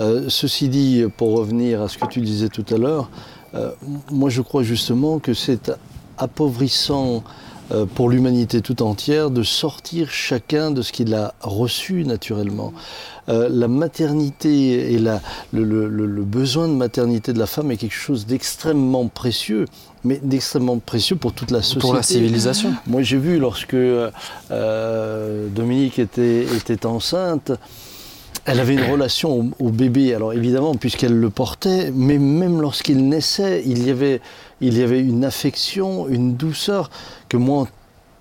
[0.00, 3.08] Euh, ceci dit, pour revenir à ce que tu disais tout à l'heure,
[3.54, 3.70] euh,
[4.10, 5.70] moi je crois justement que c'est
[6.18, 7.22] appauvrissant
[7.72, 12.72] euh, pour l'humanité tout entière de sortir chacun de ce qu'il a reçu naturellement.
[13.30, 17.70] Euh, la maternité et la, le, le- le- le besoin de maternité de la femme
[17.70, 19.64] est quelque chose d'extrêmement précieux,
[20.04, 21.80] mais d'extrêmement précieux pour toute la société.
[21.80, 22.74] Pour la civilisation.
[22.86, 27.52] Moi, j'ai vu lorsque euh, Dominique était, était enceinte,
[28.44, 30.14] elle avait une relation au, au bébé.
[30.14, 34.20] Alors évidemment, puisqu'elle le portait, mais même lorsqu'il naissait, il y avait,
[34.60, 36.90] il y avait une affection, une douceur
[37.28, 37.68] que moi, en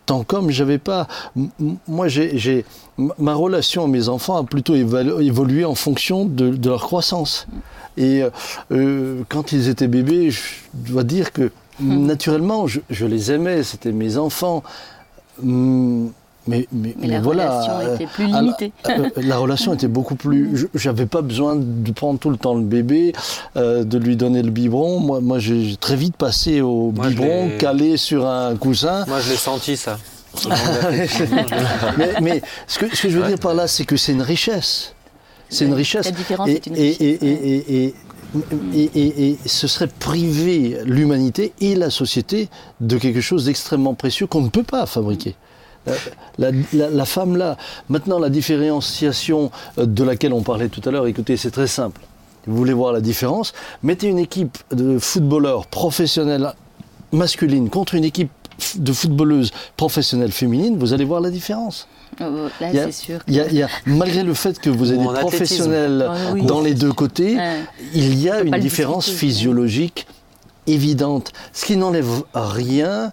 [0.06, 1.08] tant qu'homme, j'avais pas.
[1.88, 2.66] Moi, j'ai,
[2.98, 7.48] ma relation à mes enfants a plutôt évolué en fonction de, de leur croissance.
[7.96, 8.30] Et euh,
[8.72, 10.42] euh, quand ils étaient bébés, je
[10.74, 14.64] dois dire que naturellement, je, je les aimais, c'était mes enfants.
[15.42, 16.12] Hum,
[16.46, 17.50] Mais, mais, Mais mais la voilà.
[17.62, 18.72] relation euh, était plus limitée.
[18.90, 20.58] euh, la relation était beaucoup plus.
[20.58, 23.14] je- J'avais pas besoin de prendre tout le temps le bébé,
[23.56, 25.00] euh, de lui donner le biberon.
[25.00, 29.06] Moi, moi j'ai très vite passé au Moi, biberon, calé sur un coussin.
[29.08, 29.98] Moi, je l'ai senti ça.
[31.98, 34.22] mais mais ce, que, ce que je veux dire par là, c'est que c'est une
[34.22, 34.94] richesse.
[35.50, 36.06] C'est une richesse.
[36.06, 37.94] la différence et, est une et- richesse, et- et- et-
[38.74, 42.50] et- et- ce serait priver l'humanité et la société
[42.82, 45.36] de quelque chose d'extrêmement précieux qu'on ne peut pas fabriquer.
[45.88, 45.96] Euh,
[46.40, 47.58] La, femme là,
[47.90, 52.02] maintenant la différenciation euh, de laquelle on parlait tout à l'heure, écoutez, c'est très simple.
[52.48, 53.54] Vous voulez voir la différence?
[53.84, 56.54] Mettez une équipe de footballeurs professionnels
[57.12, 58.32] masculines contre une équipe
[58.78, 61.88] de footballeuses professionnelles féminines, vous allez voir la différence.
[62.20, 63.20] Là, Il y a- c'est sûr.
[63.28, 66.16] Il y a- il y a- malgré le fait que vous Ou des professionnels Ah
[66.34, 66.44] oui.
[66.44, 67.60] dans les deux côtés, Ouais.
[67.94, 70.08] il y a une différence physiologique
[70.68, 73.12] évidente, ce qui n'enlève rien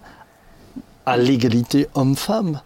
[1.05, 2.61] à l'égalité homme-femme.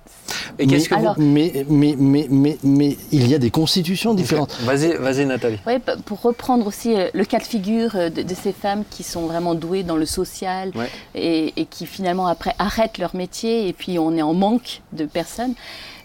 [0.59, 1.05] Et qu'est-ce que mais, vous...
[1.07, 4.55] Alors- mais, mais, mais, mais, mais il y a des constitutions différentes.
[4.61, 5.57] Vas-y, vas-y Nathalie.
[5.65, 9.03] Ouais, pour reprendre aussi euh, le cas de figure euh, de, de ces femmes qui
[9.03, 10.89] sont vraiment douées dans le social Ouais.
[11.13, 15.05] et, et qui finalement après arrêtent leur métier et puis on est en manque de
[15.05, 15.53] personnes.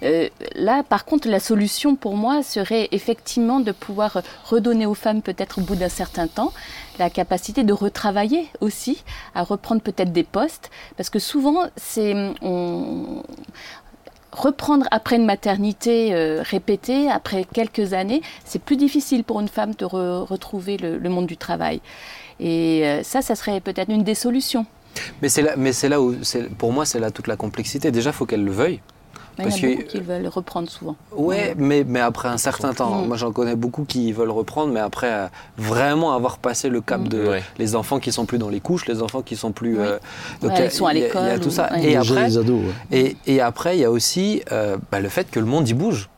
[0.03, 5.23] Euh, là, par contre, la solution pour moi serait effectivement de pouvoir redonner aux femmes,
[5.23, 6.53] peut-être au bout d'un certain temps,
[6.99, 12.15] la capacité de retravailler aussi, à reprendre peut-être des postes, parce que souvent, c'est
[14.33, 19.75] reprendre après une maternité euh, répétée, après quelques années, c'est plus difficile pour une femme
[19.75, 21.81] de re- retrouver le, monde du travail.
[22.39, 24.67] Et euh, ça, ça serait peut-être une des solutions.
[25.23, 26.15] Mais c'est là, mais c'est là où,
[26.59, 27.91] pour moi, c'est là toute la complexité.
[27.91, 28.81] Déjà, faut qu'elle le veuille.
[29.39, 30.97] Il y a Parce que- beaucoup qui veulent reprendre souvent.
[31.13, 33.03] Ouais, mais, mais après un certain temps.
[33.03, 33.07] Mm.
[33.09, 37.01] Moi, j'en connais beaucoup qui veulent reprendre, mais après euh, vraiment avoir passé le cap
[37.03, 37.09] Mm.
[37.09, 37.43] de Ouais.
[37.59, 39.79] les enfants qui sont plus dans les couches, les enfants qui sont plus.
[39.79, 39.85] Oui.
[39.87, 39.99] euh,
[40.43, 41.71] Ouais, a- ils sont à a- Il y a l'école tout ou- ça.
[41.73, 41.85] ouais.
[41.85, 42.61] Et après, les ados.
[42.61, 42.99] ouais.
[42.99, 45.75] et, et après, il y a aussi euh, bah, le fait que le monde y
[45.75, 46.09] bouge.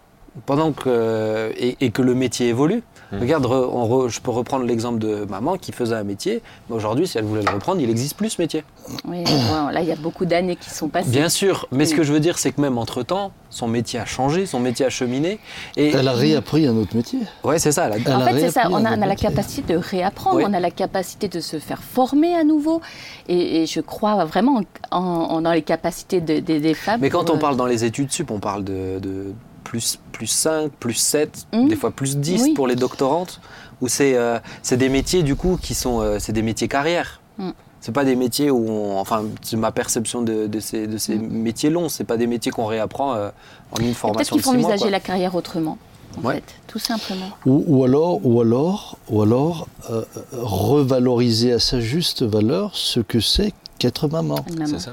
[0.46, 2.82] Pendant que, et, et que le métier évolue.
[3.12, 3.18] Mm.
[3.20, 6.42] Regarde, re- on re- je peux reprendre l'exemple de maman qui faisait un métier.
[6.70, 8.64] mais Aujourd'hui, si elle voulait le reprendre, il n'existe plus ce métier.
[9.04, 11.10] Oui, là, il y a beaucoup d'années qui sont passées.
[11.10, 14.06] Bien sûr, mais ce que je veux dire, c'est que même entre-temps, son métier a
[14.06, 15.38] changé, son métier a cheminé.
[15.76, 17.20] Et Elle a réappris un autre métier.
[17.44, 17.86] ouais, c'est ça.
[17.86, 19.78] elle a- Elle En a fait, c'est ça, on a, on a la capacité de
[19.78, 20.44] réapprendre, Oui.
[20.48, 22.80] on a la capacité de se faire former à nouveau.
[23.28, 27.00] Et, et je crois vraiment en, en- dans les capacités de- de- des femmes.
[27.02, 29.32] Mais quand pour, on euh, parle dans les études sup, on parle de, de
[29.72, 31.68] plus, plus 5, plus 7, Mm.
[31.68, 32.52] des fois plus 10 Oui.
[32.52, 33.40] pour les doctorantes,
[33.80, 37.22] où c'est euh, c'est des métiers du coup qui sont euh, c'est des métiers carrière.
[37.38, 37.50] Mm.
[37.80, 41.14] C'est pas des métiers où on, enfin c'est ma perception de, de ces, de ces
[41.16, 41.26] Mm.
[41.48, 43.30] métiers longs, c'est pas des métiers qu'on réapprend euh,
[43.72, 44.70] en une Peut-être formation qu'il de faut 6 mois.
[44.72, 45.78] envisager la carrière autrement,
[46.18, 46.34] en Ouais.
[46.34, 47.30] fait, tout simplement.
[47.46, 53.20] Ou, ou alors, ou alors, ou alors euh, revaloriser à sa juste valeur ce que
[53.20, 54.36] c'est qu'être maman.
[54.36, 54.42] ça.
[54.62, 54.76] Mm.
[54.76, 54.90] Ça,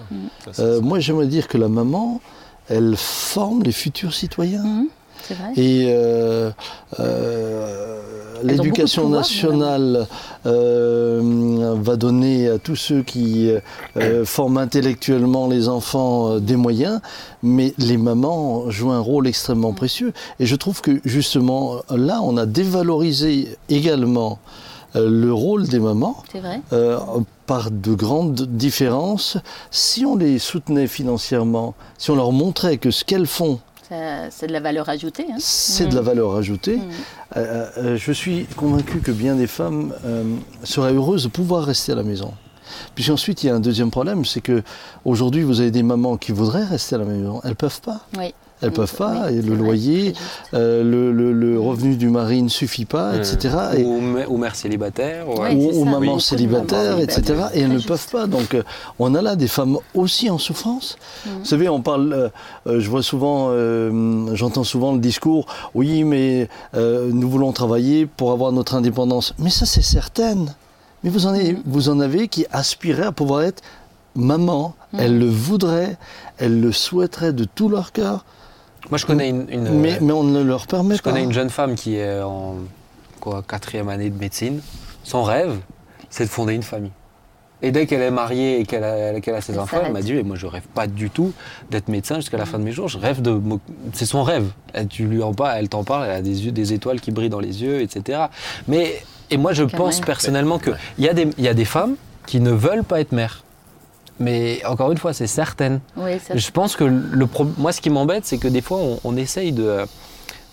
[0.63, 0.81] Euh, ça.
[0.81, 2.21] moi, j'aimerais dire que la maman,
[2.69, 4.63] elle forme les futurs citoyens.
[4.63, 4.87] Mhm,
[5.27, 5.51] c'est vrai.
[5.55, 6.51] Et euh,
[6.99, 8.01] euh,
[8.43, 10.07] l'éducation pouvoir, nationale
[10.45, 13.51] euh, va donner à tous ceux qui
[14.25, 17.01] forment intellectuellement les enfants des moyens,
[17.43, 20.13] mais les mamans jouent un rôle extrêmement précieux.
[20.39, 24.39] Et je trouve que justement là, on a dévalorisé également
[24.95, 26.61] le rôle des mamans C'est vrai.
[26.73, 26.97] euh,
[27.45, 29.37] par de grandes différences.
[29.71, 33.59] Si on les soutenait financièrement, si on leur montrait que ce qu'elles font,
[34.29, 35.25] C'est de la valeur ajoutée.
[35.31, 35.37] hein.
[35.39, 35.89] c'est Mm.
[35.89, 36.77] de la valeur ajoutée.
[36.77, 36.81] Mm.
[37.37, 40.23] Euh, euh, je suis convaincu que bien des femmes euh,
[40.63, 42.31] seraient heureuses de pouvoir rester à la maison.
[42.93, 44.61] Puis ensuite, il y a un deuxième problème, c'est que
[45.05, 48.01] aujourd'hui, vous avez des mamans qui voudraient rester à la maison, elles peuvent pas.
[48.17, 48.33] Oui.
[48.61, 49.27] Elles Mm, peuvent pas.
[49.29, 50.13] oui, et c'est le loyer,
[50.53, 53.55] euh, le, le- le revenu du mari ne suffit pas, etc.
[53.77, 55.29] Et- Ou, ou mère célibataire.
[55.29, 55.39] ouais.
[55.39, 57.21] Ouais, ou, ou ça, maman célibataire, etc.
[57.53, 58.27] Et elles ne peuvent pas.
[58.27, 58.63] Donc, euh,
[58.99, 60.97] on a là des femmes aussi en souffrance.
[61.25, 61.31] Mhm.
[61.39, 62.29] Vous savez, on parle, euh,
[62.67, 68.05] euh, je vois souvent, euh, j'entends souvent le discours, oui, mais euh, nous voulons travailler
[68.07, 69.33] pour avoir notre indépendance.
[69.39, 70.35] Mais ça, c'est certain.
[71.03, 71.61] Mais vous en, avez, Mhm.
[71.65, 73.61] vous en avez qui aspiraient à pouvoir être
[74.15, 74.75] maman.
[74.91, 74.99] Mhm.
[74.99, 75.97] Elles le voudraient,
[76.39, 78.25] elles le souhaiteraient de tout leur cœur.
[78.89, 81.11] Moi, je connais une, une- Mais, mais on ne leur permet je pas.
[81.11, 82.55] connais une jeune femme qui est en
[83.19, 84.61] quoi, quatrième année de médecine.
[85.03, 85.55] Son rêve,
[86.09, 86.91] c'est de fonder une famille.
[87.61, 90.01] Et dès qu'elle est mariée et qu'elle a, qu'elle a ses Elle enfants, elle m'a
[90.01, 91.33] dit, moi je rêve pas du tout
[91.69, 92.87] d'être médecin jusqu'à la fin de mes jours.
[92.87, 93.37] Je rêve de...
[93.91, 94.45] C'est son rêve.
[94.73, 97.11] Elle, tu lui en parles, elle t'en parle, elle a des, yeux, des étoiles qui
[97.11, 98.17] brillent dans les yeux, etc.
[98.69, 100.05] Mais, et moi je pense même.
[100.05, 103.11] personnellement qu'il y, a des- il y a des femmes qui ne veulent pas être
[103.11, 103.43] mères.
[104.19, 105.79] Mais encore une fois, c'est certaine.
[105.97, 108.77] Oui, ça, Je pense que le pro- moi, ce qui m'embête, c'est que des fois,
[108.79, 109.85] on, on essaye de,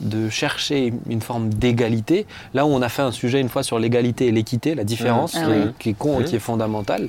[0.01, 2.27] de chercher une forme d'égalité.
[2.55, 5.35] Là où on a fait un sujet une fois sur l'égalité et l'équité, la différence
[5.37, 5.71] Ah qui, est- oui.
[5.79, 6.27] qui est con et Mmh.
[6.27, 7.09] qui est fondamentale.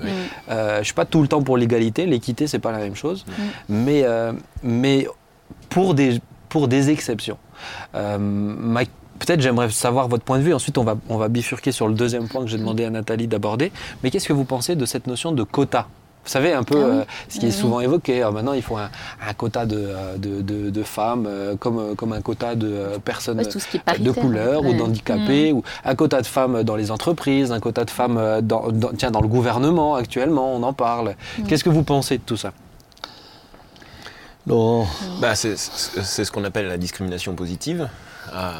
[0.49, 2.05] Euh, je suis pas tout le temps pour l'égalité.
[2.05, 3.25] L'équité, c'est pas la même chose.
[3.69, 5.07] Mais, euh, mais
[5.69, 7.37] pour, des, pour des exceptions.
[7.95, 8.81] Euh, ma-
[9.19, 10.53] Peut-être j'aimerais savoir votre point de vue.
[10.53, 13.25] Ensuite, on va, on va bifurquer sur le deuxième point que j'ai demandé à Nathalie
[13.25, 13.71] d'aborder.
[14.03, 15.87] Mais qu'est-ce que vous pensez de cette notion de quota?
[16.27, 16.97] Vous savez, un peu Ah oui.
[16.97, 17.61] euh, ce qui est Oui, oui.
[17.61, 18.17] souvent évoqué.
[18.19, 18.89] Alors maintenant, il faut un,
[19.25, 23.37] un quota de, euh, de, de- de femmes, euh, comme, comme un quota de personnes
[23.37, 26.75] Ouais, tout ce qui est de couleur ou d'handicapés, ou un quota de femmes dans
[26.75, 30.73] les entreprises, un quota de femmes dans, dans- tiens, dans le gouvernement actuellement, on en
[30.73, 31.15] parle.
[31.39, 31.43] Mm.
[31.43, 32.51] Qu'est-ce que vous pensez de tout ça?
[34.45, 34.85] Laurent,
[35.21, 37.87] Bah, c'est ce qu'on appelle la discrimination positive.
[38.33, 38.51] Euh,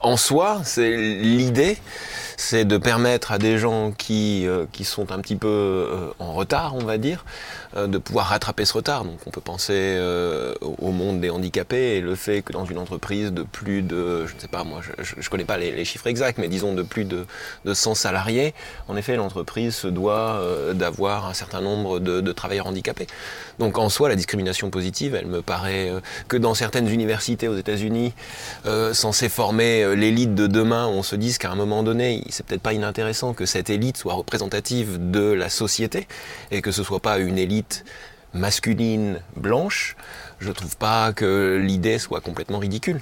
[0.00, 1.78] En soi, c'est l'idée,
[2.36, 6.32] c'est de permettre à des gens qui, euh, qui sont un petit peu euh, en
[6.32, 7.24] retard, on va dire,
[7.74, 9.04] de pouvoir rattraper ce retard.
[9.04, 12.78] Donc on peut penser euh, au monde des handicapés et le fait que dans une
[12.78, 16.06] entreprise de plus de, je ne sais pas moi, je ne connais pas les, chiffres
[16.06, 17.26] exacts, mais disons de plus de,
[17.64, 18.54] de 100 salariés,
[18.88, 23.06] en effet l'entreprise se doit euh, d'avoir un certain nombre de, de, travailleurs handicapés.
[23.58, 27.56] Donc en soi la discrimination positive, elle me paraît euh, que dans certaines universités aux
[27.56, 28.12] États-Unis,
[28.66, 32.62] euh, censées former l'élite de demain, on se dise qu'à un moment donné, c'est peut-être
[32.62, 36.06] pas inintéressant que cette élite soit représentative de la société
[36.50, 37.63] et que ce soit pas une élite
[38.32, 39.96] masculine blanche,
[40.40, 43.00] je trouve pas que l'idée soit complètement ridicule.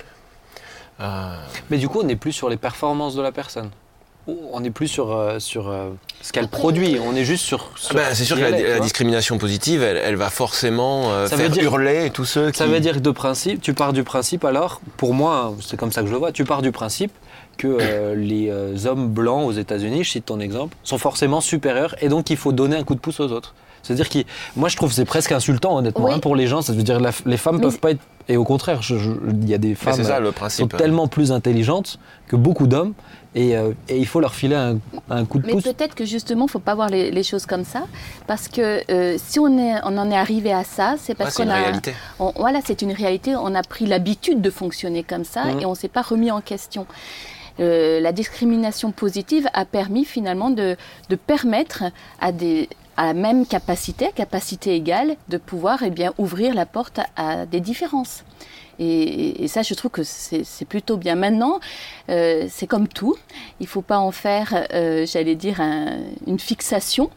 [1.01, 1.37] Euh...
[1.71, 3.71] Mais du coup, on n'est plus sur les performances de la personne.
[4.29, 7.73] On n'est plus sur, euh, sur euh, ce qu'elle produit, on est juste sur.
[7.77, 11.37] sur ben, c'est sûr que la, la discrimination positive, elle, elle va forcément euh, ça
[11.37, 12.59] faire veut dire, hurler tous ceux qui.
[12.59, 15.91] Ça veut dire que de principe, tu pars du principe alors, pour moi, c'est comme
[15.91, 17.11] ça que je le vois, tu pars du principe
[17.59, 18.15] que euh,
[18.75, 22.37] les hommes blancs aux États-Unis, je cite ton exemple, sont forcément supérieurs et donc il
[22.37, 23.57] faut donner un coup de pouce aux autres.
[23.83, 24.19] C'est-à-dire que
[24.57, 26.13] moi je trouve que c'est presque insultant honnêtement Oui.
[26.15, 26.63] hein, pour les gens.
[26.63, 29.49] Ça veut dire que la- les femmes Mais peuvent pas être et au contraire, il
[29.49, 30.77] y a des femmes c'est ça, euh, le qui sont principe.
[30.77, 32.95] tellement plus intelligentes que beaucoup d'hommes
[33.35, 34.79] et, euh, et il faut leur filer un,
[35.11, 35.65] un coup de Mais pouce.
[35.65, 37.83] peut-être que justement, il ne faut pas voir les, les choses comme ça,
[38.29, 41.39] parce que euh, si on, est, on en est arrivé à ça, c'est parce c'est
[41.43, 41.63] qu'on une a...
[41.63, 41.95] réalité.
[42.21, 45.61] on- voilà, c'est une réalité, on a pris l'habitude de fonctionner comme ça Mhm.
[45.61, 46.87] et on ne s'est pas remis en question.
[47.61, 50.77] Euh, la discrimination positive a permis finalement de,
[51.11, 51.83] de permettre
[52.21, 57.01] à des à la même capacité, capacité égale, de pouvoir eh bien, ouvrir la porte
[57.17, 58.25] à, des différences.
[58.79, 61.15] Et, ça, je trouve que c'est plutôt bien.
[61.15, 61.61] Maintenant,
[62.09, 63.15] euh, c'est comme tout.
[63.61, 67.11] Il ne faut pas en faire, euh, j'allais dire, un- une fixation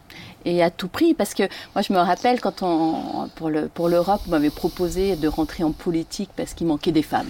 [0.44, 1.14] et à tout prix.
[1.14, 3.30] Parce que moi, je me rappelle quand on,
[3.74, 7.30] pour l'Europe, on m'avait proposé de rentrer en politique parce qu'il manquait des femmes.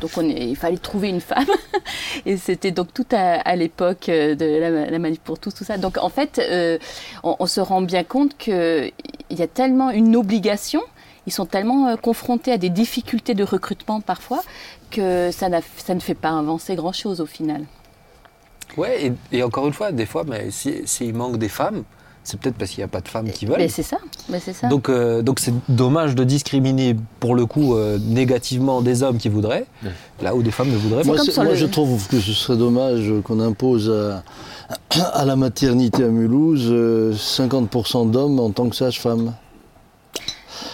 [0.00, 1.46] Donc on il fallait trouver une femme.
[2.26, 5.78] Et c'était donc tout à, l'époque euh, de la, la manif pour tous, tout ça.
[5.78, 6.78] Donc en fait, euh,
[7.22, 8.92] on, se rend bien compte qu'il
[9.30, 10.82] y a tellement une obligation,
[11.26, 14.42] ils sont tellement euh, confrontés à des difficultés de recrutement parfois,
[14.90, 17.64] que ça, ne fait pas avancer grand-chose au final.
[18.76, 21.84] Ouais, et, encore une fois, des fois, mais si- s'il manque des femmes,
[22.24, 23.58] c'est peut-être parce qu'il n'y a pas de femmes qui veulent.
[23.58, 23.98] Mais c'est ça,
[24.30, 24.66] mais c'est ça.
[24.68, 29.28] Donc, euh, donc c'est dommage de discriminer pour le coup euh, négativement des hommes qui
[29.28, 29.66] voudraient,
[30.22, 31.22] là où des femmes ne voudraient Moi, pas.
[31.42, 34.22] moi, le- je trouve que ce serait dommage qu'on impose à,
[35.12, 39.34] à la maternité à Mulhouse euh, 50% d'hommes en tant que sage-femme.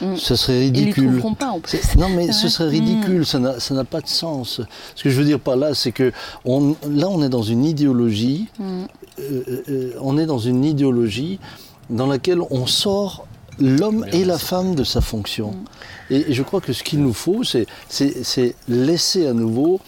[0.01, 0.17] Mm.
[0.17, 1.07] Ça serait ridicule.
[1.11, 1.79] trouveront pas en plus.
[1.83, 4.61] C'est- Non, mais ce serait ridicule, ça n'a ça n'a pas de sens.
[4.95, 6.13] Ce que je veux dire par là, c'est que
[6.45, 8.65] on, là, on est dans une idéologie, Mm.
[9.21, 11.39] euh, euh, on est dans une idéologie
[11.91, 13.27] dans laquelle on sort
[13.59, 15.55] l'homme et la femme de sa fonction.
[16.09, 17.67] Et, et je crois que ce qu'il nous faut, c'est-
[18.69, 19.81] laisser à nouveau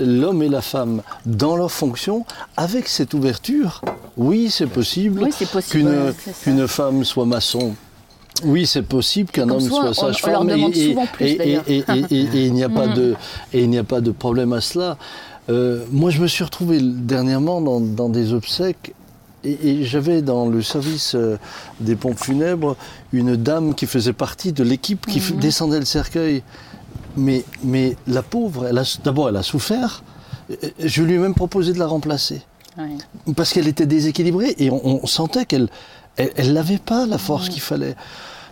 [0.00, 2.24] l'homme et la femme dans leur fonction
[2.56, 3.82] avec cette ouverture.
[4.16, 5.30] Oui, c'est possible Oui,
[6.42, 7.74] qu'une femme soit maçon.
[8.44, 10.48] Oui, c'est possible qu'un homme soit, sage-femme.
[10.50, 10.94] et,
[12.10, 12.94] il n'y a pas Mm.
[12.94, 13.14] de
[13.52, 14.96] et il n'y a pas de problème à cela.
[15.48, 18.94] Euh, moi, je me suis retrouvé dernièrement dans, dans des obsèques
[19.44, 21.36] et, j'avais dans le service euh,
[21.80, 22.76] des pompes funèbres
[23.12, 25.40] une dame qui faisait partie de l'équipe qui Mhm.
[25.40, 26.42] descendait le cercueil.
[27.16, 28.70] Mais, mais la pauvre,
[29.02, 30.04] d'abord, elle a souffert.
[30.78, 32.42] Je lui ai même proposé de la remplacer
[33.36, 35.68] parce qu'elle était déséquilibrée et on, on sentait qu'elle
[36.36, 37.96] elle, n'avait pas la force qu'il fallait.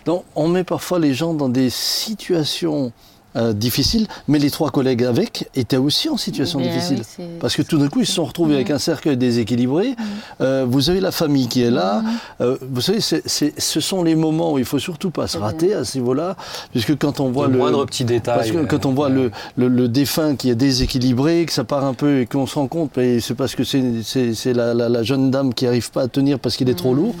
[0.05, 2.91] Donc on met parfois les gens dans des situations
[3.35, 7.01] euh, difficiles, mais les trois collègues avec étaient aussi en situation Bien, difficile.
[7.19, 9.95] oui, Parce que tout d'un coup, ils se sont retrouvés avec un cercueil déséquilibré.
[10.41, 12.01] Euh, vous avez la famille qui est là.
[12.41, 15.85] Euh, vous savez, ce sont les moments où il faut surtout pas se rater à
[15.85, 16.37] ce niveau-là,
[16.71, 18.35] puisque quand on voit le le moindre petit détail.
[18.37, 21.85] parce que quand on voit le, le, le défunt qui est déséquilibré, que ça part
[21.85, 25.29] un peu et qu'on se rend compte, c'est parce que c'est- la, la- la jeune
[25.29, 27.13] dame qui n'arrive pas à tenir parce qu'il est trop lourd,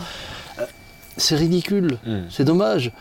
[1.19, 2.17] c'est ridicule, Mm.
[2.29, 2.91] c'est dommage.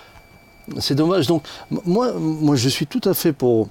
[0.80, 1.26] C'est dommage.
[1.26, 1.44] Donc,
[1.86, 3.68] moi, moi, je suis tout à fait pour,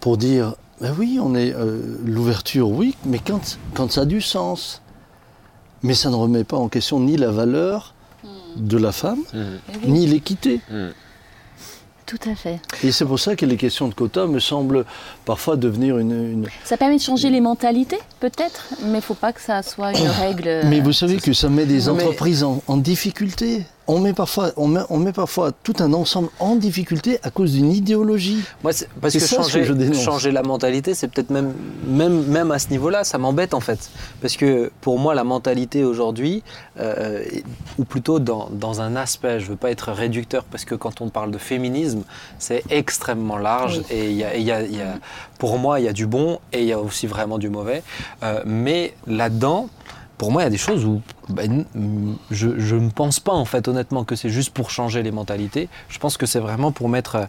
[0.00, 4.20] pour dire, ben oui, on est euh, l'ouverture, oui, mais quand, quand ça a du
[4.20, 4.82] sens.
[5.82, 7.94] Mais ça ne remet pas en question ni la valeur
[8.56, 9.38] de la femme, Mm.
[9.84, 10.60] Eh ni l'équité.
[12.06, 12.60] Tout à fait.
[12.84, 14.84] Et c'est pour ça que les questions de quotas me semblent
[15.24, 19.14] parfois devenir une- une, Ça permet de changer les mentalités, peut-être, mais il ne faut
[19.14, 20.60] pas que ça soit une règle.
[20.66, 23.64] Mais vous savez que ça met des mais- entreprises en, en difficulté.
[23.88, 27.52] On met parfois, on met, on met parfois tout un ensemble en difficulté à cause
[27.52, 28.38] d'une idéologie.
[28.62, 31.52] Moi, c'est- parce que ça changer, que changer la mentalité, c'est peut-être même,
[31.86, 33.90] même, même à ce niveau-là, ça m'embête en fait.
[34.20, 36.42] Parce que pour moi, la mentalité aujourd'hui,
[36.80, 37.22] euh,
[37.78, 41.08] ou plutôt dans, dans un aspect, je veux pas être réducteur, parce que quand on
[41.08, 42.02] parle de féminisme,
[42.38, 43.78] c'est extrêmement large.
[43.90, 43.96] Oui.
[43.96, 44.98] Et il y a, et y a- y a-
[45.38, 47.82] pour moi, il y a du bon et il y a aussi vraiment du mauvais.
[48.22, 49.68] Euh, mais là-dedans,
[50.18, 51.64] pour moi, il y a des choses où ben,
[52.30, 55.68] je, je ne pense pas, en fait, honnêtement, que c'est juste pour changer les mentalités.
[55.88, 57.26] Je pense que c'est vraiment pour mettre euh,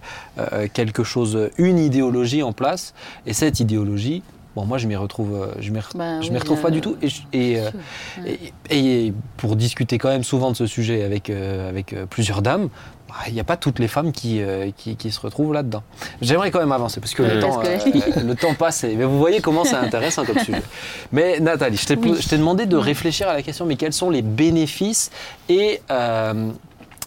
[0.53, 2.93] euh, quelque chose, une idéologie en place.
[3.25, 4.23] Et cette idéologie,
[4.55, 6.95] bon, moi, je m'y retrouve, euh, je m'y Ben oui, retrouve pas du tout.
[7.01, 7.69] Et, et, euh,
[8.23, 8.39] Ouais.
[8.69, 12.69] et- et pour discuter quand même souvent de ce sujet avec, avec plusieurs dames,
[13.27, 15.83] il n'y a pas toutes les femmes qui, euh, qui, qui se retrouvent là-dedans.
[16.21, 18.83] J'aimerais quand même avancer parce que le, temps, que- euh, le temps passe.
[18.83, 20.61] et- Mais vous voyez comment c'est intéressant comme sujet.
[21.11, 22.13] Mais Nathalie, je t'ai Oui.
[22.31, 25.09] demandé de réfléchir à la question, mais quels sont les bénéfices
[25.49, 26.49] et euh,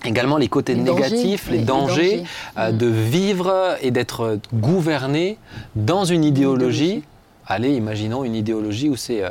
[0.05, 2.25] également les côtés Les dangers, négatifs, les dangers, dangers.
[2.59, 2.77] euh, Mm.
[2.79, 5.39] de vivre et d'être gouverné
[5.77, 6.85] dans une idéologie.
[6.85, 7.05] idéologie.
[7.47, 9.31] Allez, imaginons une idéologie où c'est euh,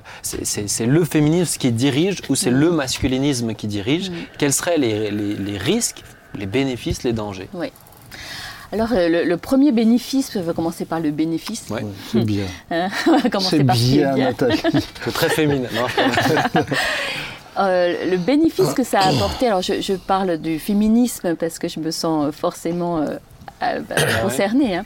[0.86, 2.60] le féminisme qui dirige ou c'est Mm.
[2.60, 4.10] le masculinisme qui dirige.
[4.10, 4.14] Mm.
[4.38, 6.04] Quels seraient les- les risques,
[6.36, 7.50] les bénéfices, les dangers
[8.72, 11.66] Alors, euh, le, le premier bénéfice, on va commencer par le bénéfice.
[11.70, 11.82] Ouais.
[11.84, 12.46] Ouais, c'est bien.
[12.72, 14.26] Hein, on va commencer C'est par ce qui est bien, bien.
[14.30, 14.62] Nathalie.
[15.06, 15.70] C'est très féminin.
[15.74, 16.62] non
[17.58, 21.68] Euh, le bénéfice que ça a apporté, alors je, je parle du féminisme parce que
[21.68, 23.16] je me sens forcément euh,
[23.64, 24.78] euh, bah, concernée.
[24.78, 24.86] hein.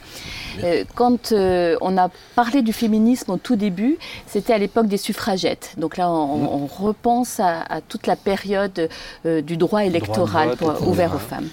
[0.63, 4.97] Euh, quand euh, on a parlé du féminisme au tout début, c'était à l'époque des
[4.97, 5.73] suffragettes.
[5.77, 8.89] Donc là, on, on repense à, à toute la période
[9.25, 10.85] euh, du droit électoral vote, pour- etc.
[10.89, 11.49] ouvert aux femmes.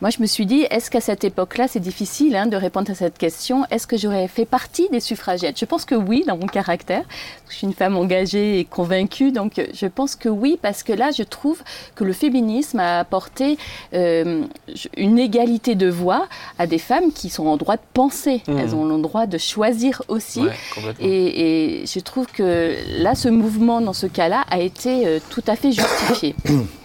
[0.00, 2.94] Moi, je me suis dit, est-ce qu'à cette époque-là, c'est difficile hein, de répondre à
[2.94, 5.58] cette question Est-ce que j'aurais fait partie des suffragettes?
[5.58, 7.02] Je pense que oui, dans mon caractère.
[7.48, 11.10] Je suis une femme engagée et convaincue, donc je pense que oui, parce que là,
[11.10, 11.62] je trouve
[11.94, 13.58] que le féminisme a apporté
[13.92, 14.44] euh,
[14.96, 16.26] une égalité de voix
[16.58, 18.42] à des femmes qui sont en droit de penser.
[18.48, 18.58] Mhm.
[18.58, 20.40] Elles ont le droit de choisir aussi.
[20.40, 20.52] Ouais.
[21.00, 25.44] Et, et je trouve que là, ce mouvement, dans ce cas-là, a été euh, tout
[25.46, 26.34] à fait justifié.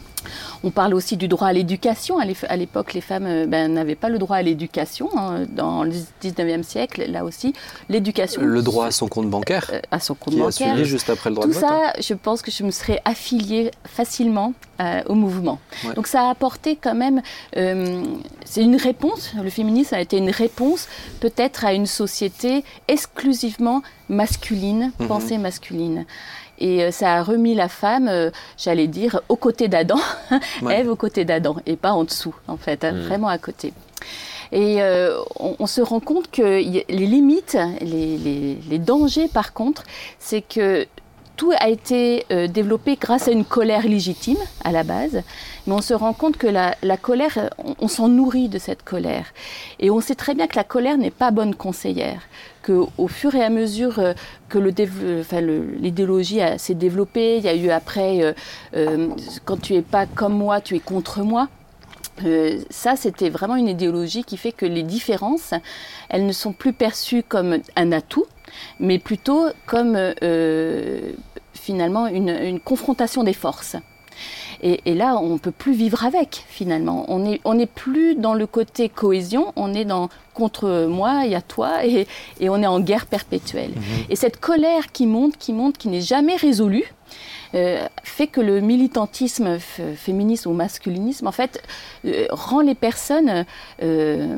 [0.63, 2.19] On parle aussi du droit à l'éducation.
[2.19, 5.09] À l'ép- à l'époque, les femmes euh, ben, n'avaient pas le droit à l'éducation.
[5.17, 5.45] hein.
[5.49, 7.53] Dans le 19e siècle, là aussi,
[7.87, 8.41] l'éducation.
[8.41, 10.73] Le droit à son compte bancaire, euh, à son compte qui a bancaire.
[10.75, 11.63] suivi juste après le droit Tout de vote.
[11.69, 15.59] ça, je pense que je me serais affiliée facilement euh, au mouvement.
[15.85, 15.93] Ouais.
[15.93, 17.21] Donc ça a apporté quand même,
[17.57, 18.03] euh,
[18.45, 20.87] c'est une réponse, le féminisme a été une réponse
[21.21, 25.07] peut-être à une société exclusivement masculine, Mhm.
[25.07, 26.05] pensée masculine.
[26.59, 29.99] Et euh, ça a remis la femme, euh, j'allais dire, aux côtés d'Adam,
[30.61, 30.75] Ouais.
[30.79, 33.01] Ève aux côtés d'Adam, et pas en dessous, en fait, hein, Mhm.
[33.07, 33.73] vraiment à côté.
[34.51, 39.53] Et euh, on, on se rend compte que les limites, les, les- les dangers par
[39.53, 39.83] contre,
[40.17, 40.87] c'est que
[41.37, 45.21] tout a été euh, développé grâce à une colère légitime à la base,
[45.67, 48.83] mais on se rend compte que la, la colère, on, on s'en nourrit de cette
[48.83, 49.27] colère.
[49.79, 52.21] Et on sait très bien que la colère n'est pas bonne conseillère,
[52.69, 54.13] que au fur et à mesure euh,
[54.47, 58.33] que l'idéologie s'est développée, il y a eu après, euh,
[58.75, 59.09] euh,
[59.45, 61.47] quand tu es pas comme moi, tu es contre moi.
[62.69, 65.53] Ça, c'était vraiment une idéologie qui fait que les différences,
[66.09, 68.25] elles ne sont plus perçues comme un atout,
[68.81, 69.97] mais plutôt comme
[71.53, 73.77] finalement une confrontation des forces.
[74.61, 77.05] Et, et là, on ne peut plus vivre avec, finalement.
[77.07, 81.31] On n'est on n'est plus dans le côté cohésion, on est dans contre moi, il
[81.31, 82.07] y a toi, et,
[82.39, 83.73] et on est en guerre perpétuelle.
[84.09, 86.93] Et cette colère qui monte, qui monte, qui n'est jamais résolue,
[87.55, 91.61] euh, fait que le militantisme féministe ou masculinisme, en fait,
[92.05, 93.45] euh, rend les personnes
[93.81, 94.37] euh,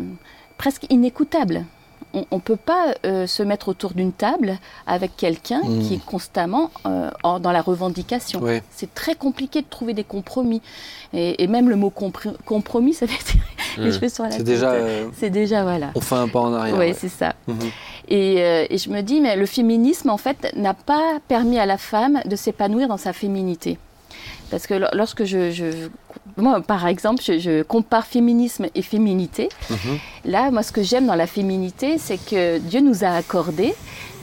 [0.58, 1.66] presque inécoutables.
[2.14, 5.80] On ne peut pas euh, se mettre autour d'une table avec quelqu'un Mm.
[5.82, 8.42] qui est constamment euh, en- dans la revendication.
[8.42, 8.64] Ouais.
[8.70, 10.62] C'est très compliqué de trouver des compromis.
[11.14, 13.44] Et, et même le mot compr- compromis, ça fait tirer
[13.78, 13.94] les Mm.
[13.94, 14.46] cheveux sur la C'est tête.
[14.48, 15.92] déjà, euh, C'est déjà, voilà.
[15.96, 16.76] on fait un pas en arrière.
[16.76, 16.94] Oui, ouais.
[16.94, 17.34] c'est ça.
[17.48, 17.58] Mhm.
[18.10, 18.36] Et,
[18.70, 22.20] et je me dis, mais le féminisme, en fait, n'a pas permis à la femme
[22.26, 23.78] de s'épanouir dans sa féminité.
[24.50, 25.88] Parce que lo- lorsque je, je-
[26.42, 29.78] moi, par exemple, je, je compare féminisme et féminité, Mhm.
[30.26, 33.74] là, moi, ce que j'aime dans la féminité, c'est que Dieu nous a accordé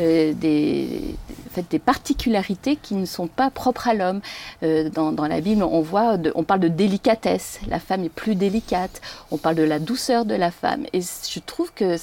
[0.01, 1.15] euh, des,
[1.51, 4.21] en fait, des particularités qui ne sont pas propres à l'homme.
[4.63, 7.59] Euh, dans, dans la Bible, on voit, de- on parle de délicatesse.
[7.69, 9.01] La femme est plus délicate.
[9.31, 10.85] On parle de la douceur de la femme.
[10.93, 11.97] Et je trouve que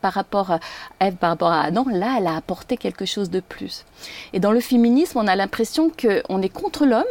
[0.00, 0.58] par rapport à
[1.00, 3.84] Ève, par rapport à Adam, là, elle a apporté quelque chose de plus.
[4.32, 7.04] Et dans le féminisme, on a l'impression qu'on est contre l'homme,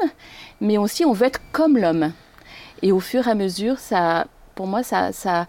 [0.59, 2.11] mais aussi on veut être comme l'homme.
[2.81, 5.47] Et au fur et à mesure, ça, pour moi, ça, ça,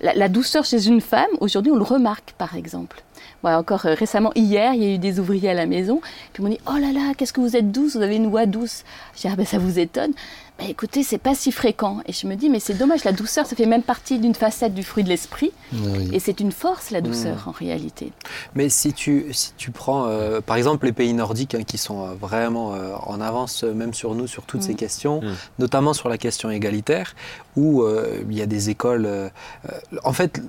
[0.00, 3.02] la, douceur chez une femme, aujourd'hui, on le remarque, par exemple.
[3.42, 6.00] Ouais, encore euh, récemment, hier, il y a eu des ouvriers à la maison.
[6.32, 8.46] Puis m'ont dit Oh là là, qu'est-ce que vous êtes douce, vous avez une voix
[8.46, 8.84] douce.
[9.14, 10.12] Je dis Ah ben ça vous étonne.
[10.60, 11.98] Ben écoutez, c'est pas si fréquent.
[12.06, 14.72] Et je me dis Mais c'est dommage, la douceur, ça fait même partie d'une facette
[14.72, 15.50] du fruit de l'esprit.
[15.72, 16.10] Oui.
[16.12, 17.48] Et c'est une force, la douceur, Mm.
[17.48, 18.12] en réalité.
[18.54, 22.04] Mais si tu, si tu prends, euh, par exemple, les pays nordiques hein, qui sont
[22.06, 25.32] euh, vraiment euh, en avance, même sur nous, sur toutes ces questions, Mm.
[25.58, 27.16] notamment sur la question égalitaire,
[27.56, 29.06] où euh, il y a des écoles.
[29.06, 29.28] euh,
[29.68, 29.72] euh,
[30.04, 30.40] en fait,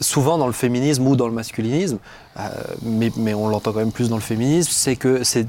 [0.00, 1.98] souvent dans le féminisme ou dans le masculinisme,
[2.38, 2.48] euh,
[2.82, 5.46] mais, mais on l'entend quand même plus dans le féminisme, c'est que ces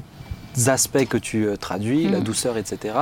[0.68, 2.24] aspects que tu euh, traduis, la Mm.
[2.24, 2.94] douceur, etc.,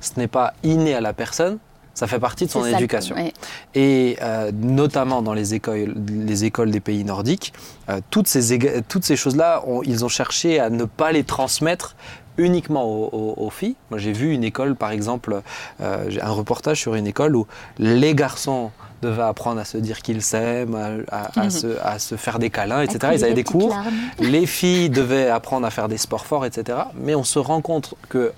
[0.00, 1.58] ce n'est pas inné à la personne.
[1.94, 3.14] Ça fait partie de son ça éducation.
[3.16, 3.34] ouais.
[3.74, 7.52] Et euh, notamment dans les écoles, les écoles des pays nordiques,
[7.90, 11.94] euh, toutes ces, toutes ces choses-là, on- ils ont cherché à ne pas les transmettre
[12.38, 13.76] uniquement aux, aux- aux filles.
[13.90, 15.42] Moi, j'ai vu une école, par exemple,
[15.82, 17.46] euh, un reportage sur une école où
[17.78, 18.70] les garçons
[19.02, 20.74] devaient apprendre à se dire qu'ils s'aiment,
[21.10, 21.50] à, à- à Mhm.
[21.50, 22.98] se, à se faire des câlins, etc.
[23.00, 23.68] Ils avaient les des cours.
[23.70, 23.92] larmes.
[24.20, 26.78] Les filles devaient apprendre à faire des sports forts, etc.
[26.94, 28.32] Mais on se rend compte que,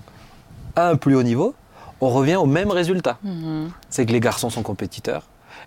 [0.75, 1.53] à un plus haut niveau,
[2.01, 3.69] on revient au même résultat Mhm.
[3.89, 5.23] c'est que les garçons sont compétiteurs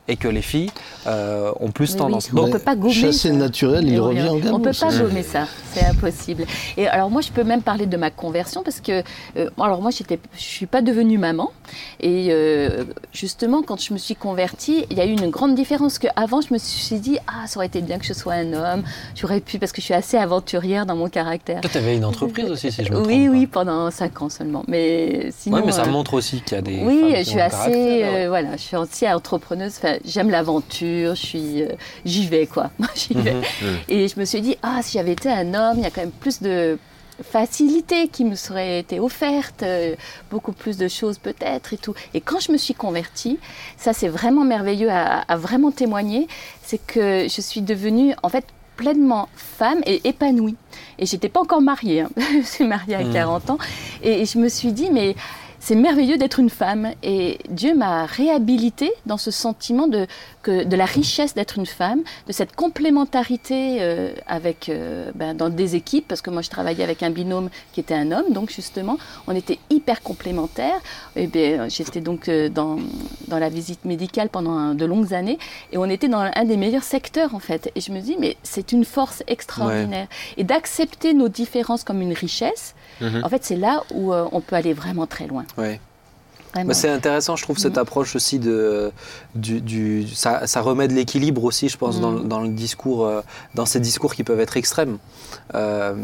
[0.08, 0.70] et que les filles
[1.06, 2.30] euh, ont plus tendance.
[2.32, 2.36] oui.
[2.36, 3.34] Donc, on peut pas gommer Chasser ça.
[3.34, 4.56] le naturel, il Et revient on, au galop.
[4.56, 6.44] On peut pas gommer ça, c'est impossible.
[6.76, 9.02] Et alors moi, je peux même parler de ma conversion parce que,
[9.36, 11.50] euh, alors moi, j'étais, je suis pas devenue maman.
[12.00, 15.98] Et euh, justement, quand je me suis convertie, il y a eu une grande différence.
[15.98, 18.52] Que avant, je me suis dit, ah, ça aurait été bien que je sois un
[18.54, 18.82] homme.
[19.14, 21.60] J'aurais pu, parce que je suis assez aventurière dans mon caractère.
[21.60, 23.32] toi, tu avais une entreprise aussi, si je me trompe oui, pas.
[23.32, 24.64] oui, pendant cinq ans seulement.
[24.68, 25.56] Mais sinon.
[25.58, 26.80] Ouais, mais ça euh, montre aussi qu'il y a des.
[26.82, 28.24] oui, je suis assez, ouais.
[28.24, 29.77] euh, voilà, je suis aussi entrepreneuse.
[29.78, 31.68] Enfin, j'aime l'aventure, je suis, euh,
[32.04, 33.34] j'y vais quoi, j'y vais.
[33.34, 33.42] Mhm.
[33.88, 36.00] Et je me suis dit, ah, si j'avais été un homme, il y a quand
[36.00, 36.78] même plus de
[37.22, 39.94] facilité qui me serait été offerte, euh,
[40.30, 41.94] beaucoup plus de choses peut-être et tout.
[42.14, 43.38] Et quand je me suis convertie,
[43.76, 46.28] ça c'est vraiment merveilleux à, à vraiment témoigner,
[46.62, 48.44] c'est que je suis devenue en fait
[48.76, 50.54] pleinement femme et épanouie.
[51.00, 52.10] Et j'étais pas encore mariée, hein.
[52.16, 53.12] je suis mariée à Mhm.
[53.12, 53.58] 40 ans,
[54.02, 55.16] et je me suis dit, mais
[55.60, 56.92] c'est merveilleux d'être une femme.
[57.02, 60.06] Et Dieu m'a réhabilitée dans ce sentiment de,
[60.42, 65.48] que, de la richesse d'être une femme, de cette complémentarité euh, avec, euh, ben, dans
[65.48, 68.50] des équipes, parce que moi je travaillais avec un binôme qui était un homme, donc
[68.50, 70.80] justement, on était hyper complémentaires.
[71.16, 72.78] Et bien, j'étais donc euh, dans,
[73.28, 75.38] dans la visite médicale pendant un- de longues années,
[75.72, 77.70] et on était dans un des meilleurs secteurs en fait.
[77.74, 80.06] Et je me dis, mais c'est une force extraordinaire.
[80.36, 83.20] Et d'accepter nos différences comme une richesse, Mhm.
[83.24, 85.44] en fait, c'est là où euh, on peut aller vraiment très loin.
[85.56, 85.80] Ouais.
[86.54, 87.82] Bah, c'est intéressant, je trouve, cette Mhm.
[87.82, 88.90] approche aussi de.
[89.34, 92.26] Du, du- ça, ça remet de l'équilibre aussi, je pense, dans, Mhm.
[92.28, 93.20] dans le discours, euh,
[93.54, 94.96] dans ces discours qui peuvent être extrêmes.
[95.54, 95.94] Euh,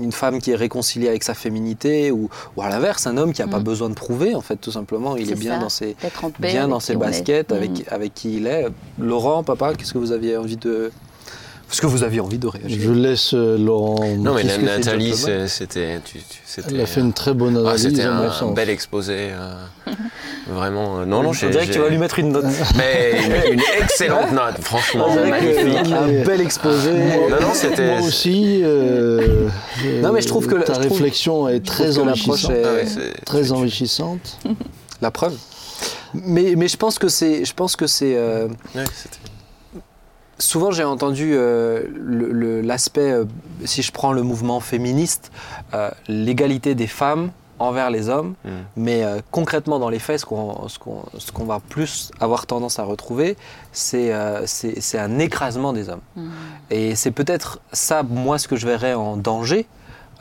[0.00, 3.40] une femme qui est réconciliée avec sa féminité, ou, ou à l'inverse, un homme qui
[3.40, 5.16] n'a pas besoin de prouver, en fait, tout simplement.
[5.16, 5.96] Il est, bien ça, dans ses,
[6.38, 8.66] bien dans ses baskets, avec, avec qui il est.
[8.98, 10.90] Laurent, papa, qu'est-ce que vous aviez envie de.
[11.70, 13.96] Est-ce que vous aviez envie de réagir Je laisse euh, Laurent.
[14.18, 15.14] Non, mais Nathalie,
[15.48, 16.00] c'était.
[16.04, 17.82] tu- tu- c'était- Elle a fait une très bonne Ah, analyse.
[17.82, 19.30] c'était un, bel exposé.
[19.32, 19.54] euh,
[20.48, 21.00] vraiment.
[21.00, 21.50] euh, non, non, On j'ai.
[21.50, 22.44] dirait que tu vas lui mettre une note.
[22.76, 23.14] Mais
[23.48, 25.56] une, une excellente note, franchement, magnifique.
[25.64, 26.92] que un bel exposé.
[27.30, 27.98] Non, non, c'était.
[27.98, 28.60] Moi aussi.
[28.62, 29.48] euh,
[30.02, 32.50] Non, mais je trouve que ta je trouve- réflexion est je très enrichissante.
[32.52, 34.38] est- Ah ouais, Très enrichissante.
[35.02, 35.34] La preuve.
[36.14, 38.14] Mais, mais je pense que c'est, je pense que c'est.
[38.16, 39.18] euh, ouais, c'était-
[40.38, 41.82] souvent, j'ai entendu euh,
[42.62, 43.10] l'aspect.
[43.12, 43.24] euh,
[43.64, 45.32] si je prends le mouvement féministe,
[45.74, 48.50] euh, l'égalité des femmes envers les hommes, Mm.
[48.76, 53.36] mais euh, concrètement dans les faits, ce qu'on, va plus avoir tendance à retrouver,
[53.72, 54.44] c'est, euh,
[54.94, 56.00] un écrasement des hommes.
[56.16, 56.30] Mhm.
[56.70, 59.66] Et c'est peut-être ça, moi, ce que je verrais en danger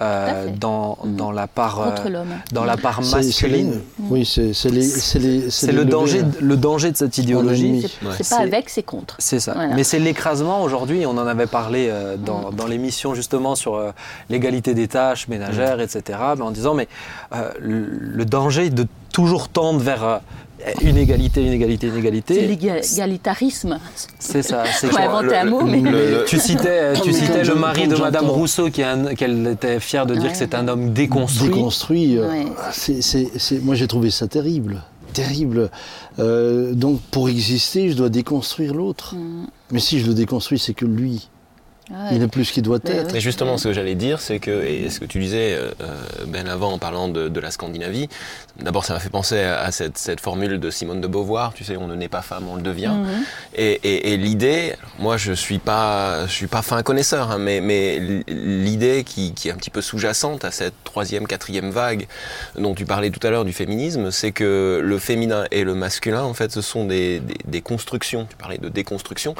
[0.01, 1.15] euh, dans, Mhm.
[1.15, 3.81] dans la part, euh, dans la part masculine.
[4.09, 4.51] Oui, c'est
[5.71, 7.85] le danger, le danger de cette idéologie.
[8.19, 9.15] C'est pas avec, c'est contre.
[9.19, 9.53] C'est ça.
[9.53, 9.75] Voilà.
[9.75, 11.05] Mais c'est l'écrasement aujourd'hui.
[11.05, 12.55] On en avait parlé euh, dans, Mm.
[12.55, 13.91] dans l'émission justement sur euh,
[14.29, 16.19] l'égalité des tâches ménagères, etc.
[16.37, 16.87] Mais en disant, mais
[17.33, 20.19] euh, le, le danger de toujours tendre vers
[20.67, 22.47] euh, une égalité, une égalité, une C'est égalité.
[22.47, 23.79] l'égalitarisme.
[24.19, 24.63] C'est ça.
[24.79, 25.79] C'est inventer le- un mot, mais.
[25.81, 29.15] le- le- tu citais, tu Mais citais le mari de Madame Rousseau qui est un-
[29.15, 30.31] qu'elle était fière de dire Ouais.
[30.31, 31.49] que c'est un homme déconstruit.
[31.49, 32.17] déconstruit.
[32.17, 32.45] euh, Ouais.
[32.71, 34.81] c'est- c'est- c'est- moi, j'ai trouvé ça terrible.
[35.13, 35.69] Terrible.
[36.19, 39.15] Euh, donc, pour exister, je dois déconstruire l'autre.
[39.15, 39.47] Mhm.
[39.71, 41.29] Mais si je le déconstruis, c'est que lui,
[41.91, 41.97] Ouais.
[42.13, 43.13] il n'est plus ce qu'il doit être.
[43.13, 45.95] Mais justement, ce que j'allais dire, c'est que, et ce que tu disais, euh, euh,
[46.25, 48.09] Ben, avant, en parlant de, de la Scandinavie,
[48.59, 51.63] d'abord, ça m'a fait penser à, à cette, cette formule de Simone de Beauvoir, tu
[51.63, 52.93] sais, on ne naît pas femme, on le devient.
[52.95, 53.23] Mhm.
[53.55, 57.61] Et, et- et l'idée, moi je suis pas, je suis pas fin connaisseur, hein, mais,
[57.61, 62.07] mais l'idée qui, qui est un petit peu sous-jacente à cette troisième, quatrième vague
[62.57, 66.23] dont tu parlais tout à l'heure du féminisme, c'est que le féminin et le masculin,
[66.23, 68.25] en fait, ce sont des, des- des constructions.
[68.29, 69.35] Tu parlais de déconstruction.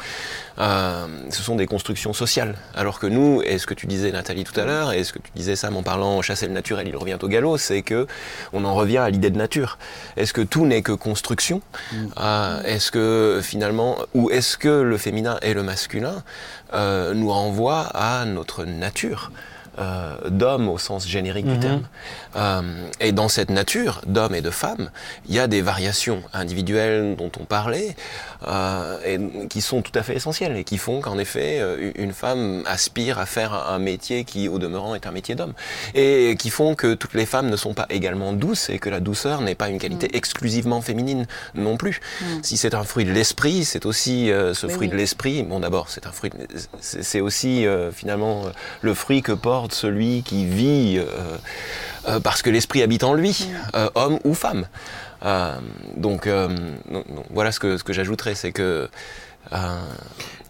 [0.58, 2.56] Euh, ce sont des constructions sociales social.
[2.74, 5.20] Alors que nous, et ce que tu disais Nathalie tout à l'heure, et ce que
[5.20, 8.08] tu disais Sam en parlant chasser le naturel, il revient au galop, c'est que
[8.52, 9.78] on en revient à l'idée de nature.
[10.16, 11.62] Est-ce que tout n'est que construction
[12.18, 16.24] euh, Est-ce que finalement, ou est-ce que le féminin et le masculin
[16.74, 19.30] euh, nous renvoient à notre nature?
[19.78, 21.60] Euh, d'homme au sens générique du Mhm.
[21.60, 21.82] terme.
[22.36, 22.62] Euh,
[23.00, 24.90] et dans cette nature d'homme et de femme,
[25.28, 27.96] il y a des variations individuelles dont on parlait,
[28.46, 31.60] euh, et qui sont tout à fait essentielles et qui font qu'en effet,
[31.96, 35.54] une femme aspire à faire un métier qui, au demeurant, est un métier d'homme.
[35.94, 39.00] Et qui font que toutes les femmes ne sont pas également douces et que la
[39.00, 42.00] douceur n'est pas une qualité exclusivement féminine non plus.
[42.42, 44.92] Si c'est un fruit de l'esprit, c'est aussi euh, ce Mais fruit oui.
[44.92, 45.42] de l'esprit.
[45.42, 46.30] Bon, d'abord, c'est un fruit.
[46.80, 48.42] C'est aussi euh, finalement
[48.82, 51.04] le fruit que porte celui qui vit euh,
[52.08, 54.66] euh, parce que l'esprit habite en lui, euh, homme ou femme.
[55.96, 56.28] Donc,
[57.30, 58.88] voilà ce que ce que j'ajouterais, c'est que.
[59.52, 59.78] euh,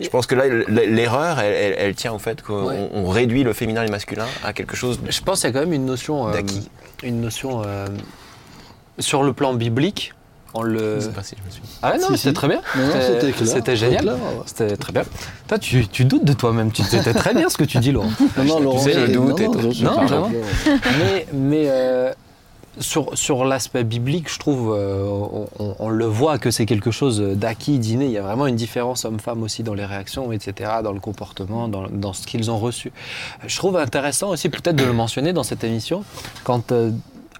[0.00, 2.90] je pense que là, l'erreur, elle, elle- elle tient au fait qu'on Ouais.
[3.12, 5.54] réduit le féminin et le masculin à quelque chose de Je pense qu'il y a
[5.54, 6.68] quand même une notion, euh, D'acquis.
[7.02, 7.86] une notion euh,
[8.98, 10.12] sur le plan biblique.
[10.54, 10.96] On le...
[10.96, 11.62] Je sais pas si je me suis.
[11.82, 12.34] Ah ouais, non, Si, mais c'était si.
[12.34, 12.60] très bien.
[13.44, 14.00] C'était génial.
[14.00, 14.42] C'était clair, ouais.
[14.46, 15.02] C'était très bien.
[15.48, 16.72] Toi, tu, tu doutes de toi-même.
[16.72, 18.10] Tu c'était très bien ce que tu dis, Laurent.
[18.38, 19.82] Non, non, Laurent, sais, le c'est- doute non, et non, tout.
[19.84, 20.30] Non, vraiment.
[20.98, 22.12] mais mais euh,
[22.78, 26.90] sur, sur l'aspect biblique, je trouve, euh, on, on- on le voit que c'est quelque
[26.90, 28.06] chose d'acquis, d'inné.
[28.06, 31.68] Il y a vraiment une différence homme-femme aussi dans les réactions, etc., dans le comportement,
[31.68, 32.92] dans, dans ce qu'ils ont reçu.
[33.46, 36.02] Je trouve intéressant aussi peut-être de le mentionner dans cette émission,
[36.44, 36.90] quand euh,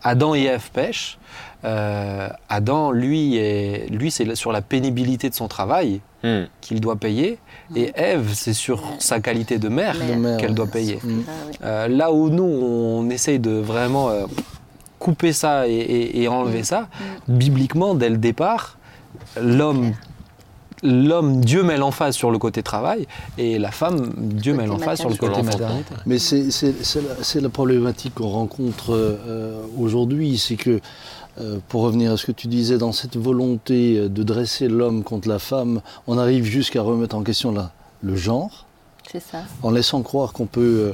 [0.03, 1.19] Adam et Ève pêchent,
[1.67, 6.47] euh, Adam, lui, est, lui c'est sur la pénibilité de son travail Hmm.
[6.61, 7.39] qu'il doit payer,
[7.77, 9.95] et Ève, c'est sur sa qualité de mère
[10.41, 10.99] qu'elle doit payer.
[11.05, 11.21] Mm.
[11.29, 11.67] Ah.
[11.67, 14.25] Euh, là où nous, on essaye de vraiment euh,
[14.99, 16.89] couper ça et, et- et enlever ça,
[17.29, 18.77] bibliquement, dès le départ,
[19.41, 19.93] l'homme,
[20.83, 23.07] l'homme, Dieu met l'emphase sur le côté travail,
[23.39, 25.95] et la femme, Dieu met l'emphase sur le côté maternité.
[26.07, 30.81] Mais c'est la, problématique qu'on rencontre euh, aujourd'hui, c'est que,
[31.41, 35.03] euh, pour revenir à ce que tu disais, dans cette volonté euh, de dresser l'homme
[35.05, 37.73] contre la femme, on arrive jusqu'à remettre en question la-
[38.03, 38.67] le genre,
[39.11, 39.43] C'est ça.
[39.63, 40.93] en laissant croire qu'on peut...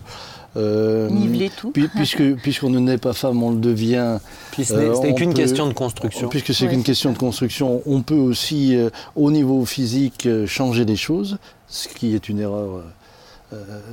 [0.57, 1.71] euh, Niveler tout.
[1.71, 4.19] puis- puisque puisqu'on ne naît pas femme, on le devient.
[4.51, 6.29] Puis ce n'est Euh, qu'une peut- question de construction.
[6.29, 7.15] Puisque c'est Ouais, qu'une c'est question ça.
[7.15, 11.39] de construction, on peut aussi, euh, au niveau physique, euh, changer les choses,
[11.69, 12.83] ce qui est une erreur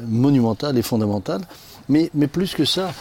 [0.08, 1.42] monumentale et fondamentale.
[1.90, 2.92] Mais, mais plus que ça,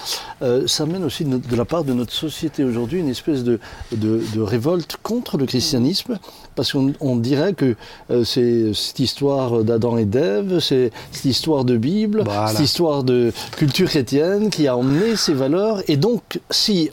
[0.43, 3.61] euh, ça mène aussi de, la part de notre société aujourd'hui une espèce de,
[3.93, 6.19] de- de révolte contre le christianisme,
[6.55, 7.77] parce qu'on on dirait que
[8.11, 12.47] euh, c'est cette histoire d'Adam et d'Ève, c'est cette histoire de Bible, Voilà.
[12.49, 15.83] cette histoire de culture chrétienne qui a emmené ces valeurs.
[15.89, 16.91] Et donc, si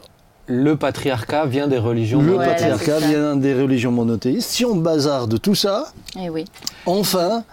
[0.48, 2.22] Le patriarcat vient des religions.
[2.22, 4.50] le patriarcat vient des religions monothéistes.
[4.50, 6.44] Si on bazarde tout ça, Eh oui.
[6.86, 7.44] enfin,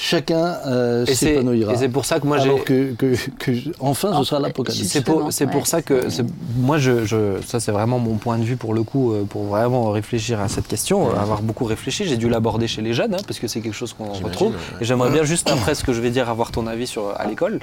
[0.00, 1.72] chacun euh, s'épanouira.
[1.72, 2.44] et c'est pour ça que moi j'ai.
[2.50, 4.86] Alors que, que, que- enfin, ce sera l'apocalypse.
[4.86, 5.02] C'est
[5.50, 6.06] pour, ça que
[6.56, 9.44] moi, je, je- ça c'est vraiment mon point de vue pour le coup, euh, pour
[9.46, 12.04] vraiment réfléchir à cette question, avoir beaucoup réfléchi.
[12.06, 14.52] J'ai dû l'aborder chez les jeunes, hein, parce que c'est quelque chose qu'on retrouve.
[14.52, 14.58] ouais.
[14.80, 17.26] Et j'aimerais bien juste après ce que je vais dire avoir ton avis sur à
[17.26, 17.58] l'école.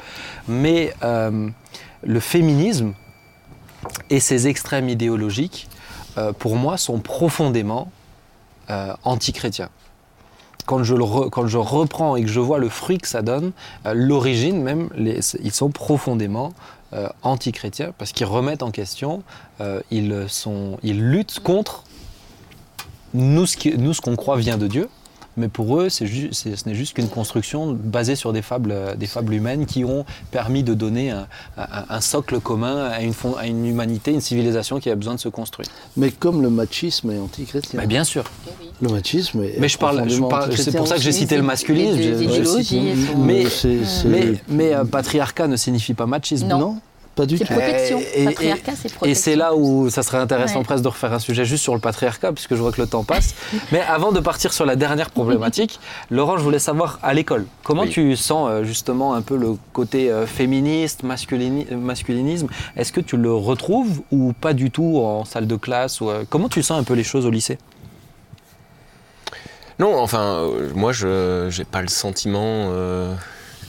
[0.50, 1.48] Mais euh,
[2.04, 2.94] le féminisme
[4.10, 5.70] et ses extrêmes idéologiques,
[6.18, 7.90] euh, pour moi, sont profondément
[8.70, 9.70] euh, antichrétiens.
[10.66, 10.94] Quand je,
[11.58, 13.52] reprends et que je vois le fruit que ça donne,
[13.86, 16.54] euh, l'origine même, ils sont profondément
[16.94, 19.24] euh, antichrétiens parce qu'ils remettent en question,
[19.60, 20.10] euh, ils,
[20.84, 21.84] luttent contre
[23.14, 24.90] nous, ce qu'on croit vient de Dieu.
[25.38, 29.06] Mais pour eux, c'est ce n'est juste qu'une construction basée sur des fables, euh, des
[29.08, 31.28] fables humaines qui ont permis de donner un,
[31.58, 35.16] un- un socle commun à une, fond- à une humanité, une civilisation qui a besoin
[35.16, 35.68] de se construire.
[35.98, 37.80] Mais comme le machisme est antichrétien.
[37.80, 38.24] Mais bien sûr.
[38.48, 38.52] Eh.
[38.82, 39.98] Le machisme est Mais je parle,
[40.58, 41.42] c'est pour ça que j'ai cité le.
[41.42, 42.58] Les sont-
[44.48, 46.48] Mais- euh, patriarcat ne signifie pas machisme.
[46.48, 46.60] Non.
[46.60, 46.78] non,
[47.16, 47.54] pas du C'est tout.
[47.54, 48.00] protection.
[48.14, 49.06] Et- Patriarcat, c'est protection.
[49.06, 50.66] Et c'est là où ça serait intéressant Ouais.
[50.66, 53.04] presque de refaire un sujet juste sur le patriarcat, puisque je vois que le temps
[53.04, 53.34] passe.
[53.72, 55.80] Mais avant de partir sur la dernière problématique,
[56.12, 57.90] Laurent, je voulais savoir à l'école, comment Oui.
[57.90, 62.48] tu sens euh, justement un peu le côté euh, féministe, masculini- masculinisme?
[62.76, 66.24] Est-ce que tu le retrouves ou pas du tout en salle de classe ou, euh,
[66.30, 67.58] Comment tu sens un peu les choses au lycée?
[69.78, 72.40] Non, enfin, moi, je n'ai pas le sentiment
[72.72, 73.14] euh,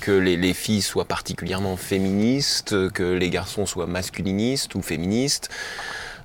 [0.07, 5.49] que les, les filles soient particulièrement féministes, que les garçons soient masculinistes ou féministes.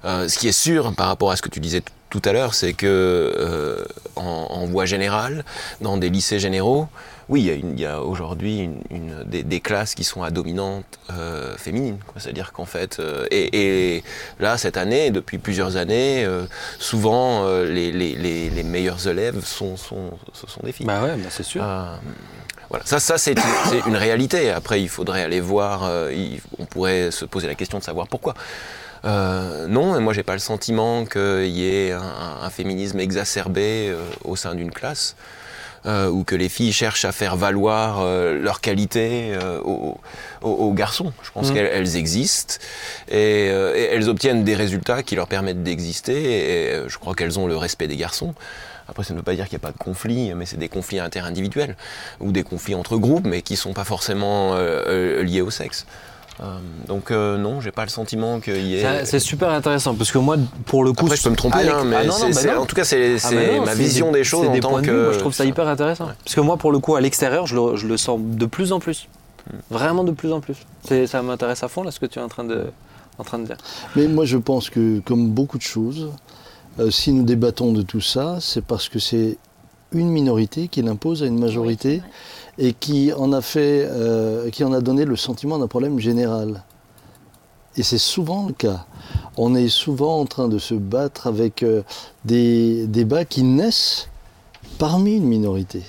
[0.06, 2.54] Euh, ce qui est sûr par rapport à ce que tu disais tout à l'heure,
[2.54, 3.84] c'est que euh,
[4.16, 5.44] en, en voie générale,
[5.80, 6.88] dans des lycées généraux,
[7.30, 8.70] oui, il y a, aujourd'hui
[9.26, 11.98] des, des classes qui sont à dominante euh, féminine.
[12.18, 14.04] C'est-à-dire qu'en fait, euh, et, et
[14.40, 16.46] là, cette année, depuis plusieurs années, euh,
[16.78, 20.86] souvent les, les- les- les meilleurs élèves sont, sont, ce sont des filles.
[20.86, 21.64] Bah ouais, bah c'est sûr.
[22.72, 23.36] Voilà, ça, ça c'est
[23.86, 24.50] une, réalité.
[24.50, 28.08] Après, il faudrait aller voir, euh, il- on pourrait se poser la question de savoir
[28.08, 28.34] pourquoi.
[29.04, 32.02] Euh, non, et moi j'ai pas le sentiment qu'il y ait un,
[32.44, 35.16] un féminisme exacerbé euh, au sein d'une classe,
[35.86, 39.34] ou que les filles cherchent à faire valoir leurs qualités
[39.66, 39.98] aux,
[40.44, 41.12] aux- aux garçons.
[41.24, 41.56] Je pense Mhm.
[41.56, 42.56] qu'elles elles existent
[43.10, 46.20] et, et elles obtiennent des résultats qui leur permettent d'exister.
[46.22, 48.36] Et, je crois qu'elles ont le respect des garçons.
[48.92, 50.70] Après, ça ne veut pas dire qu'il n'y a pas de conflits, mais c'est des
[50.70, 51.76] conflits interindividuels
[52.20, 55.86] ou des conflits entre groupes, mais qui sont pas forcément euh, euh, liés au sexe.
[56.42, 59.06] Euh, donc euh, non, j'ai pas le sentiment qu'il y ait.
[59.06, 61.84] C'est super intéressant parce que moi, pour le coup, Après, je peux me tromper, hein,
[61.86, 62.62] mais Ah non, bah non.
[62.62, 64.82] en tout cas, c'est Ah, non, ma vision des, choses c'est en des tant points
[64.82, 64.92] de que.
[64.92, 65.04] vue.
[65.04, 66.10] Moi, je trouve ça hyper intéressant.
[66.24, 68.72] Parce que moi, pour le coup, à l'extérieur, je le, je le sens de plus
[68.72, 69.08] en plus.
[69.70, 70.58] Vraiment de plus en plus.
[71.08, 72.66] Ça m'intéresse à fond, là, ce que tu es en train de,
[73.18, 73.58] en train de dire.
[73.96, 76.10] Mais moi, je pense que, comme beaucoup de choses,
[76.80, 79.38] euh, si nous débattons de tout ça, c'est parce que c'est
[79.92, 82.02] une minorité qui l'impose à une majorité
[82.58, 86.64] et qui en a fait, euh, qui en a donné le sentiment d'un problème général.
[87.78, 88.86] Et c'est souvent le cas.
[89.38, 91.84] On est souvent en train de se battre avec euh,
[92.26, 94.10] des débats qui naissent
[94.78, 95.84] parmi une minorité.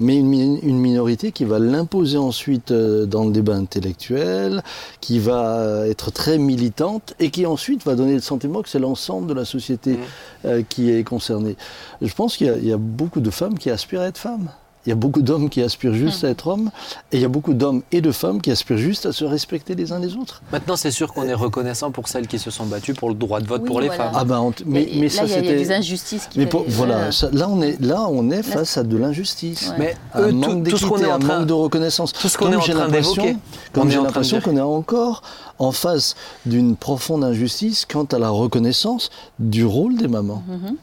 [0.00, 4.62] Mais une, mi- une minorité qui va l'imposer ensuite euh, dans le débat intellectuel,
[5.00, 8.78] qui va euh, être très militante et qui ensuite va donner le sentiment que c'est
[8.78, 9.98] l'ensemble de la société Mhm.
[10.46, 11.56] euh, qui est concernée.
[12.00, 14.48] Je pense qu'il y, a beaucoup de femmes qui aspirent à être femmes.
[14.86, 16.70] Il y a beaucoup d'hommes qui aspirent juste à être hommes.
[17.12, 19.74] Et il y a beaucoup d'hommes et de femmes qui aspirent juste à se respecter
[19.74, 20.40] les uns les autres.
[20.52, 23.40] Maintenant, c'est sûr qu'on est reconnaissant pour celles qui se sont battues pour le droit
[23.40, 24.04] de vote Oui, pour les voilà.
[24.04, 24.12] femmes.
[24.16, 25.74] Ah ben, on- mais, là, ça il y, a- il y a des c'était.
[25.74, 28.96] injustices qui Mais pour- voilà, ça- là on est là on est face à de
[28.96, 29.68] l'injustice.
[29.68, 29.74] Ouais.
[29.78, 31.52] Mais un eux, manque tout, tout ce qu'on d'équité, est en un train manque de
[31.52, 32.12] reconnaissance.
[32.14, 33.38] tout ce qu'on est en j'ai train l'impression- d'évoquer,
[33.72, 35.22] Comme j'ai l'impression qu'on est encore
[35.58, 36.14] en face
[36.46, 40.42] d'une profonde injustice quant à la reconnaissance du rôle des mamans.
[40.48, 40.76] Mhm.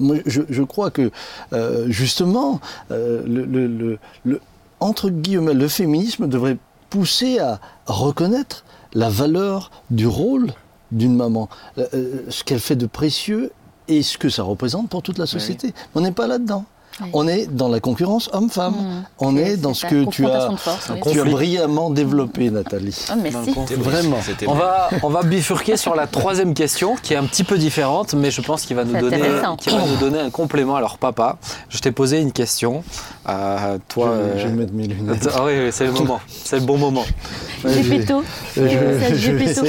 [0.00, 1.10] Moi, je, je crois que
[1.52, 4.40] euh, justement, euh, le, le- le- le-
[4.80, 6.56] entre guillemets, le féminisme devrait
[6.90, 10.52] pousser à reconnaître la valeur du rôle
[10.92, 13.50] d'une maman, euh, euh, ce qu'elle fait de précieux
[13.88, 15.74] et ce que ça représente pour toute la société.
[15.94, 16.64] On n'est pas là-dedans.
[17.00, 17.10] Oui.
[17.12, 18.74] On est dans la concurrence homme-femme.
[18.74, 19.04] Mhm.
[19.20, 20.94] On est dans ce que tu as, confrontation de force, oui.
[21.02, 21.30] tu as conflit.
[21.32, 22.96] brillamment développé, Nathalie.
[23.54, 23.76] Conflit.
[23.76, 24.18] Vraiment.
[24.24, 27.58] C'était On va, on va bifurquer sur la troisième question qui est un petit peu
[27.58, 29.56] différente, mais je pense qu'il va, nous donner, intéressant.
[29.56, 30.76] qu'il va nous donner un complément.
[30.76, 31.38] Alors, papa,
[31.68, 32.82] je t'ai posé une question.
[33.28, 35.28] Euh, toi, je, euh, je vais mettre mes lunettes.
[35.34, 36.20] Ah oui, oui, c'est le moment.
[36.44, 37.04] C'est le bon moment.
[37.64, 38.22] Gepetto.
[38.56, 39.64] Gepetto.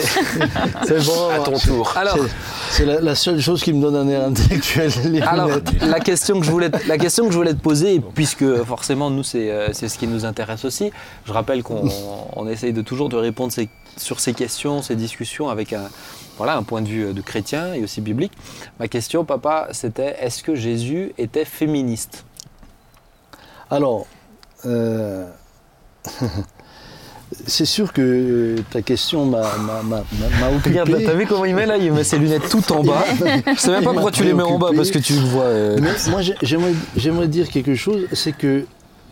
[0.86, 1.43] C'est le bon À moment.
[1.43, 1.93] ton tour.
[1.97, 2.30] Alors, C'est-
[2.71, 4.91] C'est la, la seule chose qui me donne un air intellectuel.
[5.05, 5.82] les alors lunettes.
[5.82, 9.24] la, question que je voulais, la question que je voulais te poser, puisque forcément, nous,
[9.24, 10.91] c'est euh, ce qui nous intéresse aussi,
[11.26, 11.89] je rappelle qu'on
[12.36, 15.89] on essaye de toujours de répondre ces- sur ces questions, ces discussions avec un,
[16.38, 18.32] voilà, un point de vue de chrétien et aussi biblique.
[18.80, 22.26] Ma question, papa, c'était est-ce que Jésus était féministe?
[23.70, 24.07] Alors,
[24.65, 25.28] euh,
[27.47, 29.41] c'est sûr que ta question m'a
[30.55, 30.69] occupé.
[30.81, 33.03] Regarde, t'as vu comment il met là Il met ses lunettes tout en bas.
[33.55, 35.43] Je sais même pas pourquoi tu les mets en bas parce que tu le vois.
[35.43, 36.35] euh, Mais moi, j'ai-
[36.95, 38.65] j'aimerais dire quelque chose, c'est que,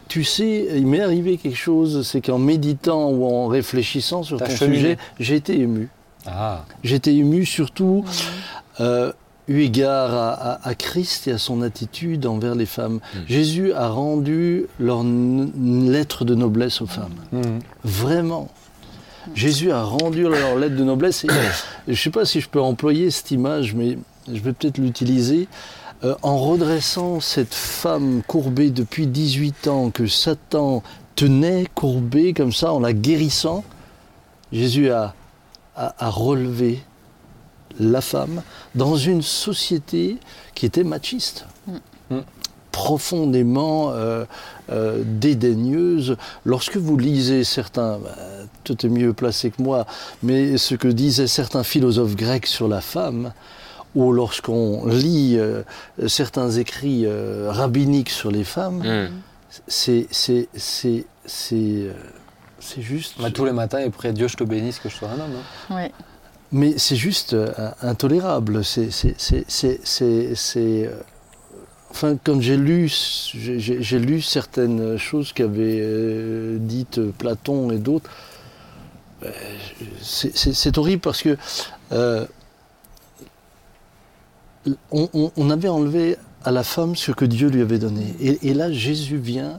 [0.08, 4.50] tu sais, il m'est arrivé quelque chose, c'est qu'en méditant ou en réfléchissant sur ton
[4.56, 4.76] cheminé.
[4.78, 5.90] sujet, j'ai été ému.
[6.26, 6.64] Ah.
[6.84, 8.04] Été ému surtout
[8.80, 9.12] euh,
[9.48, 13.00] eu égard à, à- à Christ et à son attitude envers les femmes.
[13.28, 17.16] Jésus a rendu leur lettre de noblesse aux femmes.
[17.84, 18.50] Vraiment.
[19.36, 21.24] Jésus a rendu leur lettre de noblesse.
[21.26, 21.28] Et
[21.88, 23.98] je ne sais pas si je peux employer cette image, mais
[24.32, 25.48] je vais peut-être l'utiliser.
[26.04, 30.84] Euh, en redressant cette femme courbée depuis 18 ans, que Satan
[31.16, 33.64] tenait courbée comme ça, en la guérissant,
[34.52, 35.16] Jésus a,
[35.76, 36.82] a- a relevé
[37.80, 38.42] la femme
[38.76, 40.18] dans une société
[40.56, 41.46] qui était machiste,
[42.10, 42.20] Mm.
[42.72, 44.24] profondément euh,
[44.72, 46.16] euh, dédaigneuse.
[46.46, 48.16] Lorsque vous lisez certains, bah,
[48.64, 49.86] tout est mieux placé que moi,
[50.24, 53.34] mais ce que disaient certains philosophes grecs sur la femme,
[53.96, 55.64] ou lorsqu'on lit euh,
[56.08, 59.10] certains écrits euh, rabbiniques sur les femmes, Mm.
[59.68, 61.94] c'est c'est c'est c'est euh,
[62.60, 63.16] c'est juste.
[63.20, 65.36] Bah, tous les matins, et près Dieu, je te bénisse que je sois un homme.
[65.72, 65.76] hein.
[65.76, 65.92] Ouais.
[66.52, 68.64] Mais c'est juste euh, intolérable.
[68.64, 68.90] C'est,
[70.02, 70.92] euh,
[71.90, 72.94] Enfin, quand j'ai lu,
[73.34, 78.10] j'ai, lu certaines choses qu'avaient euh, dites Platon et d'autres,
[80.02, 81.38] c'est, horrible parce que
[84.92, 88.14] on, avait enlevé à la femme ce que Dieu lui avait donné.
[88.20, 89.58] Et, et là, Jésus vient,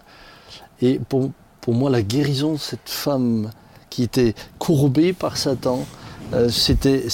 [0.80, 3.50] et pour, pour moi, la guérison de cette femme
[3.90, 5.86] qui était courbée par Satan,
[6.34, 7.06] euh, c'était,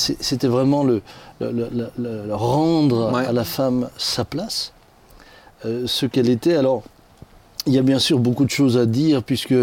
[0.49, 1.03] vraiment le,
[1.41, 3.27] le- le- le- le rendre Ouais.
[3.27, 4.73] à la femme sa place,
[5.65, 6.57] euh, ce qu'elle était.
[6.57, 6.83] Alors,
[7.67, 9.55] il y a bien sûr beaucoup de choses à dire, puisque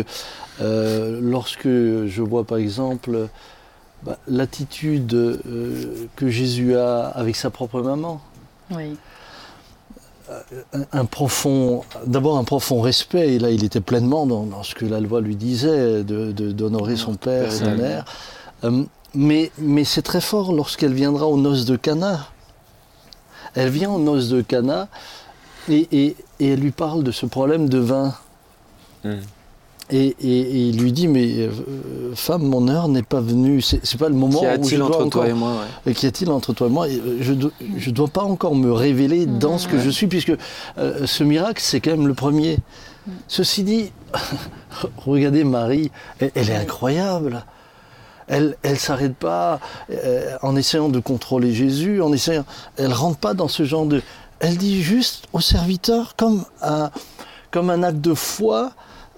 [0.62, 3.28] euh, lorsque je vois par exemple
[4.04, 8.20] bah, l'attitude euh, que Jésus a avec sa propre maman,
[8.72, 8.95] Oui.
[10.74, 14.74] un, un profond, d'abord un profond respect, et là il était pleinement dans, dans ce
[14.76, 18.06] que la loi lui disait, de- de- d'honorer son père, et sa sa mère.
[18.64, 18.84] Euh,
[19.14, 22.28] mais mais c'est très fort lorsqu'elle viendra aux noces de Cana.
[23.55, 24.88] Elle vient aux noces de Cana
[25.70, 28.14] et, et- et elle lui parle de ce problème de vin.
[29.03, 29.09] Mm.
[29.93, 31.49] Et, et- et il lui dit, mais euh,
[32.16, 34.78] femme, mon heure n'est pas venue, c'est c'est pas le moment Qu'y où je a-t-il
[34.78, 35.53] dois entre encore toi et moi
[35.86, 35.93] ouais.
[35.93, 36.88] Qu'y a-t-il entre toi et moi?
[36.88, 40.32] Euh, Je ne dois pas encore me révéler dans ce que je suis, puisque
[40.78, 42.59] euh, ce miracle, c'est quand même le premier.
[43.28, 43.91] Ceci dit,
[44.97, 47.43] regardez Marie, elle, elle est incroyable.
[48.32, 49.59] Elle ne s'arrête pas
[49.91, 52.45] euh, en essayant de contrôler Jésus, en essayant.
[52.77, 54.01] Elle rentre pas dans ce genre de.
[54.39, 56.91] Elle dit juste au serviteur, comme un,
[57.51, 58.71] comme un acte de foi,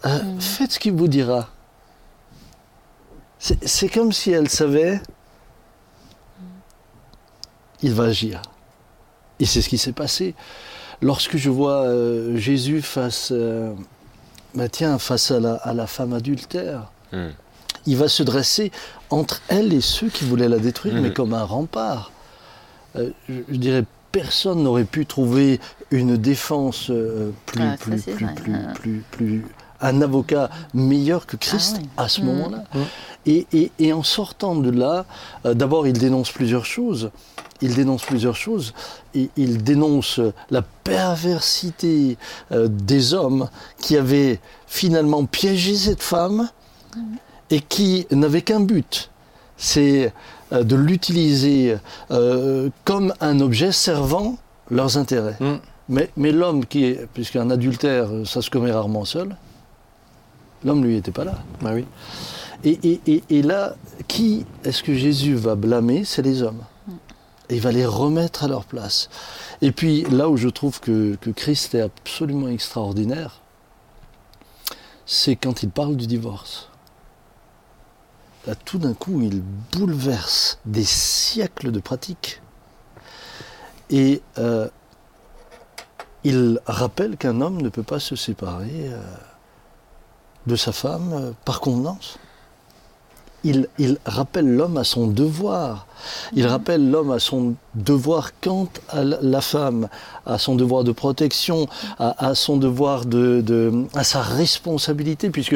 [0.05, 1.49] euh, faites ce qu'il vous dira.
[3.37, 4.99] C'est c'est comme si elle savait
[7.83, 8.41] il va agir.
[9.39, 10.33] Et c'est ce qui s'est passé.
[11.01, 13.73] Lorsque je vois euh, Jésus face, euh,
[14.55, 17.27] bah tiens, face à la, à la femme adultère, Mm.
[17.85, 18.71] Il va se dresser
[19.09, 22.11] entre elle et ceux qui voulaient la détruire, mais comme un rempart.
[22.95, 25.59] Euh, je, je dirais, personne n'aurait pu trouver
[25.91, 28.35] une défense euh, plus, Ah, plus, plus, vrai.
[28.35, 29.45] plus, plus, plus-
[29.81, 31.89] un avocat meilleur que Christ Ah oui.
[31.97, 32.27] à ce Mhm.
[32.27, 32.63] moment-là.
[32.73, 32.83] Mhm.
[33.25, 35.05] Et, et- et en sortant de là,
[35.45, 37.11] euh, d'abord, il dénonce plusieurs choses.
[37.61, 38.73] Il dénonce plusieurs choses.
[39.13, 40.21] Et il dénonce
[40.51, 42.17] la perversité
[42.51, 46.49] euh, des hommes qui avaient finalement piégé cette femme
[47.49, 49.09] et qui n'avaient qu'un but.
[49.57, 50.11] C'est
[50.51, 51.77] euh, de l'utiliser
[52.11, 54.37] euh, comme un objet servant
[54.69, 55.37] leurs intérêts.
[55.39, 55.53] Mm.
[55.89, 59.35] Mais, mais l'homme qui est, puisqu'un adultère, euh, ça se commet rarement seul,
[60.63, 61.39] l'homme lui n'était pas là.
[61.61, 61.85] Bah oui.
[62.63, 63.75] Et, et- et- et là,
[64.07, 66.05] qui est-ce que Jésus va blâmer?
[66.05, 66.63] C'est les hommes.
[67.49, 69.09] Et il va les remettre à leur place.
[69.61, 73.41] Et puis là où je trouve que, que Christ est absolument extraordinaire,
[75.05, 76.69] c'est quand il parle du divorce.
[78.45, 79.41] Là, tout d'un coup, il
[79.71, 82.41] bouleverse des siècles de pratiques.
[83.89, 84.67] Et euh,
[86.23, 89.01] il rappelle qu'un homme ne peut pas se séparer euh,
[90.47, 92.17] de sa femme euh, par convenance.
[93.43, 95.85] Il, il rappelle l'homme à son devoir.
[96.33, 99.87] Il rappelle l'homme à son devoir quant à la- femme,
[100.25, 101.67] à son devoir de protection,
[101.99, 105.55] à, à son devoir de, de- à sa responsabilité, puisque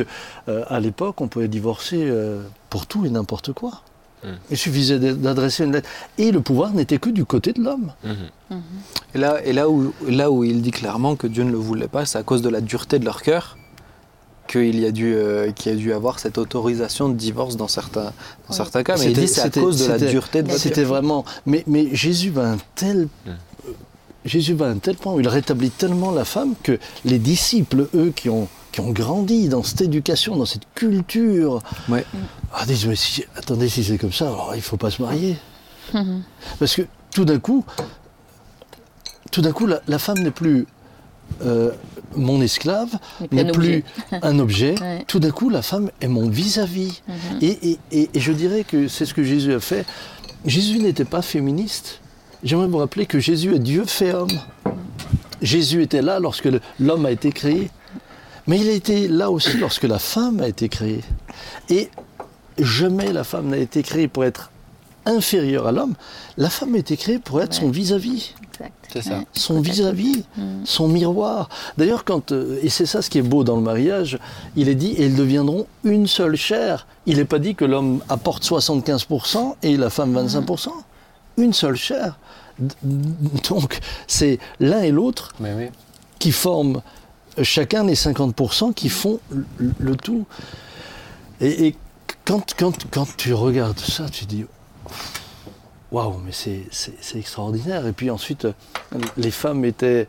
[0.49, 3.81] euh, à l'époque on pouvait divorcer euh, pour tout et n'importe quoi.
[4.23, 4.27] Mm.
[4.51, 5.89] Il suffisait d'adresser une lettre.
[6.17, 7.91] Et le pouvoir n'était que du côté de l'homme.
[8.03, 8.57] Mhm.
[9.15, 11.87] Et là, et là, où, là où il dit clairement que Dieu ne le voulait
[11.87, 13.57] pas, c'est à cause de la dureté de leur cœur
[14.47, 17.67] qu'il y a dû, euh, qu'il y a dû avoir cette autorisation de divorce dans
[17.67, 18.11] certains, dans
[18.49, 18.55] Oui.
[18.55, 18.95] certains cas.
[18.97, 21.25] Mais il C'était- dit c'est à cause de la dureté de votre C'était vraiment.
[21.45, 23.07] Mais, mais Jésus va un tel.
[24.25, 27.87] Jésus va à un tel point où il rétablit tellement la femme que les disciples,
[27.95, 32.03] eux, qui ont, qui ont grandi dans cette éducation, dans cette culture, Ouais.
[32.53, 35.01] ah, disent mais si, attendez, si c'est comme ça, alors il ne faut pas se
[35.01, 35.37] marier.
[36.59, 36.81] Parce que
[37.13, 37.63] tout d'un coup,
[39.31, 40.67] tout d'un coup, la, la femme n'est plus
[41.45, 41.71] euh,
[42.15, 42.89] mon esclave,
[43.31, 43.83] N'est plus
[44.21, 44.75] un objet.
[44.81, 45.03] Ouais.
[45.07, 47.01] Tout d'un coup, la femme est mon vis-à-vis.
[47.07, 47.15] Mhm.
[47.41, 49.85] Et, et- et- et je dirais que c'est ce que Jésus a fait.
[50.45, 51.99] Jésus n'était pas féministe.
[52.43, 54.29] J'aimerais vous rappeler que Jésus est Dieu fait homme.
[55.41, 56.49] Jésus était là lorsque
[56.79, 57.69] l'homme a été créé.
[58.47, 61.01] Mais il a été là aussi lorsque la femme a été créée.
[61.69, 61.89] Et
[62.57, 64.51] jamais la femme n'a été créée pour être
[65.05, 65.95] inférieure à l'homme.
[66.37, 67.59] La femme a été créée pour être Ouais.
[67.65, 68.46] son vis-à-vis Exact.
[69.01, 69.17] C'est ça.
[69.19, 69.25] Ouais.
[69.33, 70.23] son vis-à-vis,
[70.65, 71.49] son miroir.
[71.77, 74.17] D'ailleurs, quand euh, et c'est ça ce qui est beau dans le mariage,
[74.55, 76.87] il est dit et ils deviendront une seule chair.
[77.05, 80.69] Il n'est pas dit que l'homme apporte 75% et la femme 25%.
[81.37, 82.17] Une seule chair.
[83.49, 85.67] Donc, c'est l'un et l'autre oui.
[86.19, 86.81] qui forment
[87.43, 89.45] chacun les 50% qui font le,
[89.79, 90.25] le tout.
[91.39, 91.75] Et, et
[92.25, 94.45] quand, quand, quand tu regardes ça, tu dis
[95.91, 96.63] waouh, mais c'est,
[97.17, 97.85] extraordinaire.
[97.87, 98.53] Et puis ensuite, euh,
[99.17, 100.07] les femmes étaient.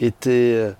[0.00, 0.72] étaient euh,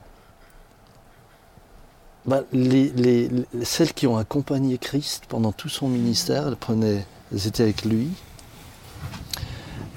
[2.26, 7.06] bah, les, les- les- celles qui ont accompagné Christ pendant tout son ministère, elles, prenaient,
[7.32, 8.08] elles étaient avec lui.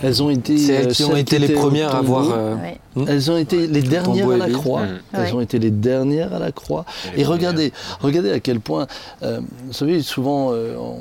[0.03, 0.57] Elles ont été.
[0.57, 2.21] C'est elles euh, qui ont été les premières à tombeau.
[2.21, 2.31] voir.
[2.31, 3.05] euh, Ouais.
[3.07, 4.83] Elles ont été les dernières à la croix.
[4.83, 4.99] Mm.
[5.13, 5.33] Elles Ouais.
[5.33, 6.85] ont été les dernières à la croix.
[7.15, 8.87] Et regardez, regardez à quel point,
[9.23, 10.97] euh, vous savez, souvent euh, on,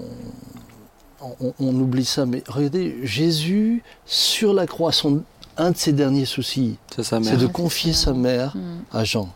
[1.40, 5.22] on- on oublie ça, mais regardez, Jésus sur la croix, son,
[5.56, 7.38] un de ses derniers soucis, C'est sa c'est mère.
[7.38, 8.60] de confier sa mère Mm.
[8.92, 9.28] à Jean.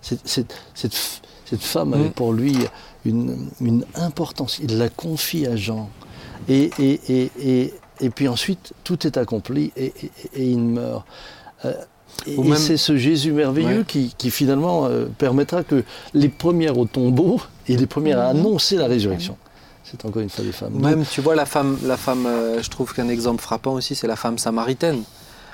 [0.00, 2.12] Cette, cette- cette f- cette femme avait Mm.
[2.12, 2.56] pour lui
[3.04, 4.58] une, une importance.
[4.62, 5.88] Il la confie à Jean.
[6.48, 11.04] Et, et, et, et, et puis ensuite, tout est accompli et, et- et il meurt.
[11.64, 11.74] Euh,
[12.26, 13.84] et même- c'est ce Jésus merveilleux Ouais.
[13.86, 15.84] qui, qui finalement euh, permettra que
[16.14, 19.36] les premières au tombeau et les premières à annoncer la résurrection,
[19.92, 20.72] c'est encore une fois les femmes.
[20.74, 24.06] Même, tu vois, la femme, la femme euh, je trouve qu'un exemple frappant aussi, c'est
[24.06, 25.02] la femme samaritaine.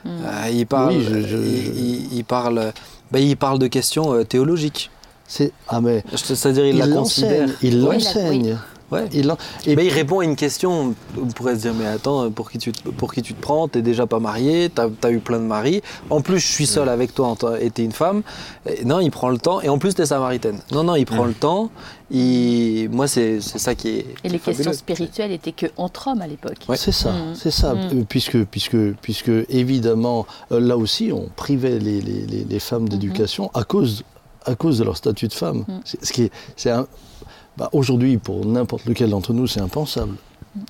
[0.04, 0.08] Mm.
[0.08, 2.72] Euh, il parle, Oui, je- je- il, il- il parle,
[3.10, 4.90] ben, il parle de questions euh, théologiques.
[5.26, 7.40] C'est ah mais C'est-à-dire, il, il la considère.
[7.48, 8.58] l'enseigne, il l'enseigne.
[8.90, 9.04] Ouais.
[9.12, 9.30] Il
[9.66, 10.94] et Mais il répond à une question.
[11.20, 13.68] On pourrait se dire, mais attends, pour qui tu te, pour qui tu te prends?
[13.68, 15.82] T'es déjà pas marié, t'as as eu plein de maris.
[16.08, 18.22] En plus, je suis seul avec toi en tant- et t'es une femme.
[18.66, 19.60] Et non, il prend le temps.
[19.60, 20.58] Et en plus, t'es samaritaine.
[20.72, 21.70] Non, non, il prend le temps.
[22.10, 22.88] Il...
[22.90, 24.06] Moi, c'est c'est ça qui est.
[24.24, 24.64] Et les fabuleux.
[24.64, 26.56] questions spirituelles étaient que entre hommes à l'époque.
[26.68, 26.76] Ouais.
[26.78, 27.34] C'est ça, Mm.
[27.34, 28.04] c'est ça, Mm.
[28.06, 33.50] Puisque, puisque, puisque évidemment, euh, là aussi, on privait les, les- les- les femmes d'éducation
[33.52, 34.04] à, cause,
[34.46, 35.64] à cause de leur statut de femme.
[35.68, 35.80] Mm.
[36.02, 36.86] Ce qui est, c'est un-
[37.58, 40.14] bah, aujourd'hui, pour n'importe lequel d'entre nous, c'est impensable.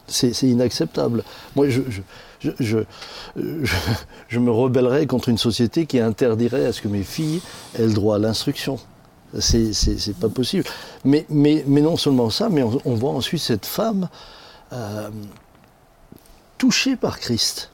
[0.06, 1.22] C'est inacceptable.
[1.54, 2.00] Moi, je, je,
[2.40, 2.78] je, je,
[3.36, 3.74] je-
[4.28, 7.40] je me rebellerais contre une société qui interdirait à ce que mes filles
[7.78, 8.78] aient le droit à l'instruction.
[9.38, 10.64] C'est pas possible.
[11.04, 14.08] Mais, mais, mais non seulement ça, mais on, on voit ensuite cette femme
[14.72, 15.10] euh,
[16.56, 17.70] touchée par Christ.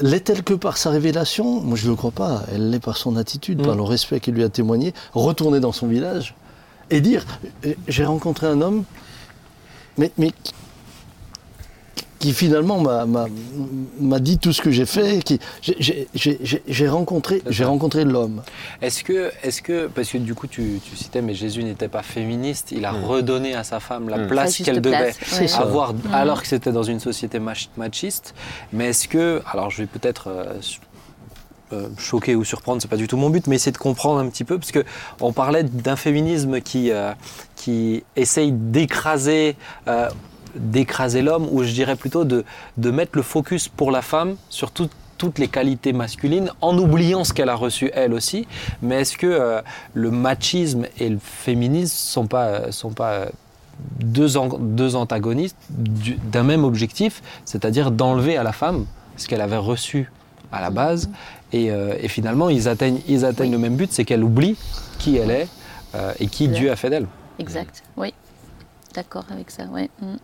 [0.00, 1.60] L'est-elle que par sa révélation?
[1.62, 2.42] Moi, je ne le crois pas.
[2.52, 3.64] Elle l'est par son attitude, Mm.
[3.64, 4.92] par le respect qu'il lui a témoigné.
[5.14, 6.34] Retourner dans son village
[6.90, 7.24] et dire
[7.64, 8.84] euh, J'ai rencontré un homme,
[9.98, 10.30] mais, mais
[12.18, 13.06] qui- finalement m'a-
[14.20, 15.22] dit tout ce que j'ai fait.
[15.22, 18.42] qui- j'ai- rencontré, j'ai rencontré l'homme.
[18.82, 22.02] Est-ce que, est que, parce que du coup tu, tu citais, mais Jésus n'était pas
[22.02, 23.04] féministe, il a Mm.
[23.04, 24.26] redonné à sa femme la Mm.
[24.28, 25.98] place qu'elle devait place, avoir, Mm.
[26.12, 28.34] alors que c'était dans une société mach- machiste.
[28.72, 30.54] Mais est-ce que, alors je vais peut-être euh,
[31.72, 34.28] euh, choquer ou surprendre, c'est pas du tout mon but, mais essayer de comprendre un
[34.28, 34.84] petit peu, parce que
[35.20, 37.12] on parlait d'un féminisme qui, euh,
[37.56, 39.56] qui essaye d'écraser.
[39.88, 40.08] euh,
[40.58, 42.42] d'écraser l'homme, ou je dirais plutôt de,
[42.78, 44.88] de mettre le focus pour la femme sur tout-
[45.18, 48.46] toutes les qualités masculines, en oubliant ce qu'elle a reçu elle aussi.
[48.80, 49.60] Mais est-ce que
[49.92, 53.26] le machisme et le féminisme sont pas, sont pas
[54.00, 58.86] deux, deux antagonistes du- d'un même objectif, c'est-à-dire d'enlever à la femme
[59.18, 60.10] ce qu'elle avait reçu?
[60.52, 61.08] À la base,
[61.52, 63.52] et, euh, et finalement ils atteignent, ils atteignent Oui.
[63.56, 64.56] le même but, c'est qu'elle oublie
[64.98, 65.48] qui elle est
[65.94, 66.48] euh, et qui.
[66.48, 67.06] Dieu a fait d'elle.
[67.38, 68.12] Exact, oui.
[68.94, 69.90] D'accord avec ça, oui.
[70.00, 70.16] Mm.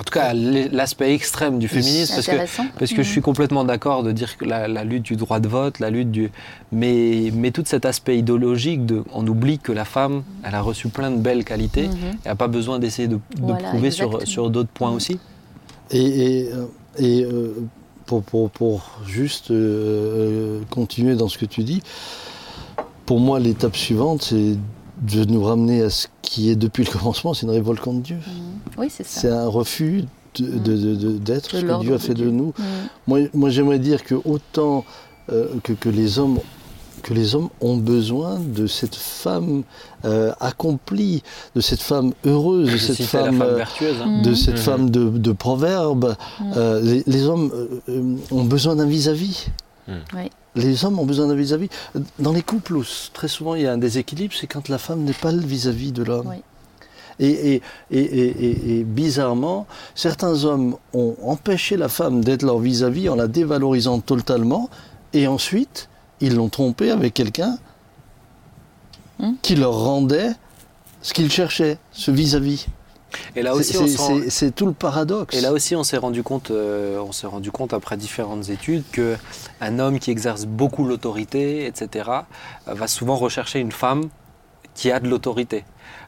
[0.00, 2.68] En tout cas, l'aspect extrême du féminisme, parce que.
[2.78, 5.48] Parce que je suis complètement d'accord de dire que la, la lutte du droit de
[5.48, 6.30] vote, la lutte du.
[6.70, 10.88] Mais, mais tout cet aspect idéologique, de, on oublie que la femme, elle a reçu
[10.88, 11.88] plein de belles qualités.
[11.88, 11.96] Mhm.
[12.24, 14.30] Elle n'a pas besoin d'essayer de, de Voilà, prouver sur, exactement.
[14.30, 14.96] sur d'autres points Mhm.
[14.96, 15.18] aussi.
[15.90, 15.98] Et,
[16.44, 16.50] et,
[16.98, 17.54] et, euh,
[18.08, 21.82] pour, pour, pour juste euh, continuer dans ce que tu dis,
[23.06, 24.56] pour moi, l'étape suivante, c'est
[25.02, 28.16] de nous ramener à ce qui est depuis le commencement, c'est une révolte contre Dieu.
[28.16, 28.58] Mhm.
[28.78, 29.20] Oui, c'est ça.
[29.20, 30.04] C'est un refus
[30.36, 32.52] de- de- de- de- d'être De ce que Dieu a fait de nous.
[32.58, 32.64] Mhm.
[33.06, 34.84] Moi, moi j'aimerais dire que autant
[35.30, 36.38] euh, que, que les hommes
[37.02, 39.62] que les hommes ont besoin de cette femme
[40.04, 41.22] euh, accomplie,
[41.54, 43.96] de cette femme heureuse, de cette femme, femme euh, vertueuse.
[44.02, 44.22] hein.
[44.22, 44.36] de Mhm.
[44.36, 44.60] cette Mhm.
[44.60, 46.14] femme de, de proverbe.
[46.40, 46.52] Mhm.
[46.56, 47.50] Euh, les, les hommes
[47.88, 49.48] euh, ont besoin d'un vis-à-vis.
[49.88, 50.30] Oui.
[50.54, 51.68] Les hommes ont besoin d'un vis-à-vis.
[52.18, 52.78] Dans les couples,
[53.14, 55.92] très souvent il y a un déséquilibre, c'est quand la femme n'est pas le vis-à-vis
[55.92, 56.26] de l'homme.
[56.28, 56.42] Oui.
[57.20, 62.58] Et, et- et- et- et- et bizarrement, certains hommes ont empêché la femme d'être leur
[62.58, 64.68] vis-à-vis en la dévalorisant totalement,
[65.14, 65.88] et ensuite,
[66.20, 67.58] ils l'ont trompée avec quelqu'un
[69.20, 69.32] Hmm?
[69.42, 70.30] qui leur rendait
[71.02, 72.66] ce qu'ils cherchaient, ce vis-à-vis.
[73.34, 73.86] Et là C'est- aussi, on
[74.30, 75.34] c'est- rend- tout le paradoxe.
[75.36, 78.84] Et là aussi, on s'est rendu compte, euh, on s'est rendu compte après différentes études
[78.92, 79.16] que
[79.60, 82.08] un homme qui exerce beaucoup l'autorité, etc.,
[82.68, 84.04] euh, va souvent rechercher une femme
[84.74, 85.64] qui a de l'autorité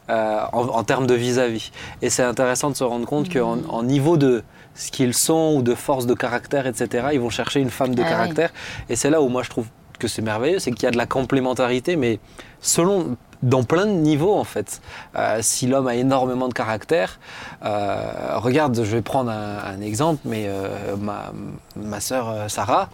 [0.08, 1.72] euh, en, en termes de vis-à-vis.
[2.02, 4.44] Et c'est intéressant de se rendre compte qu'en en niveau de
[4.76, 8.02] ce qu'ils sont ou de force de caractère, etc., ils vont chercher une femme de
[8.02, 8.10] Ah oui.
[8.10, 8.52] caractère.
[8.88, 9.66] Et c'est là où moi je trouve
[10.00, 12.18] que c'est merveilleux, c'est qu'il y a de la complémentarité, mais
[12.60, 14.80] selon dans plein de niveaux en fait.
[15.16, 17.18] Euh, si l'homme a énormément de caractère,
[17.64, 21.32] euh, regarde, je vais prendre un, un exemple, mais euh, ma,
[21.76, 22.90] ma sœur Sarah,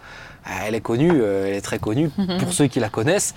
[0.63, 3.35] elle est connue, elle est très connue pour ceux qui la connaissent,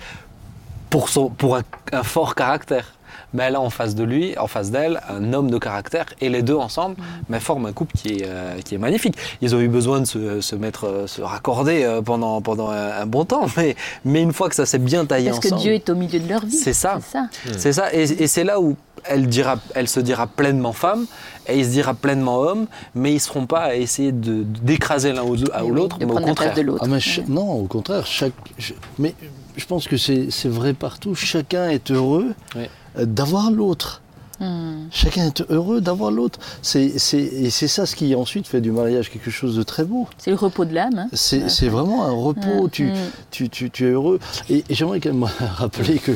[0.89, 2.93] pour, son, pour un, un fort caractère.
[3.33, 6.29] Mais elle a en face de lui, en face d'elle, un homme de caractère, et
[6.29, 6.95] les deux ensemble
[7.29, 9.15] mais forment un couple qui est, euh, qui est magnifique.
[9.41, 13.01] Ils ont eu besoin de se, se mettre, euh, se raccorder euh, pendant, pendant un,
[13.01, 13.75] un bon temps, mais,
[14.05, 16.19] mais une fois que ça s'est bien taillé Parce que ensemble, Dieu est au milieu
[16.19, 16.51] de leur vie.
[16.57, 16.99] C'est ça.
[17.01, 17.29] C'est ça.
[17.57, 18.75] c'est ça, et, et c'est là où
[19.05, 21.05] elle, dira, elle se dira pleinement femme,
[21.47, 25.11] et il se dira pleinement homme, mais ils ne seront pas à essayer de- d'écraser
[25.13, 26.53] l'un ou ou oui, l'autre, mais au contraire.
[26.53, 26.81] de l'autre.
[26.83, 29.15] Ah, mais non, au contraire, chaque, ch- mais
[29.57, 31.15] je pense que c'est c'est vrai partout.
[31.15, 32.63] Chacun est heureux Oui.
[32.97, 34.01] Euh, d'avoir l'autre.
[34.39, 34.87] Hmm.
[34.89, 36.39] Chacun est heureux d'avoir l'autre.
[36.63, 39.83] C'est, c'est, et c'est ça ce qui ensuite fait du mariage quelque chose de très
[39.83, 40.07] beau.
[40.17, 40.97] C'est le repos de l'âme.
[40.97, 41.07] hein.
[41.13, 42.67] C'est, c'est vraiment un repos.
[42.67, 42.95] Tu, Mm.
[43.29, 44.19] tu, tu, tu es heureux.
[44.49, 46.13] Et, et j'aimerais quand même rappeler que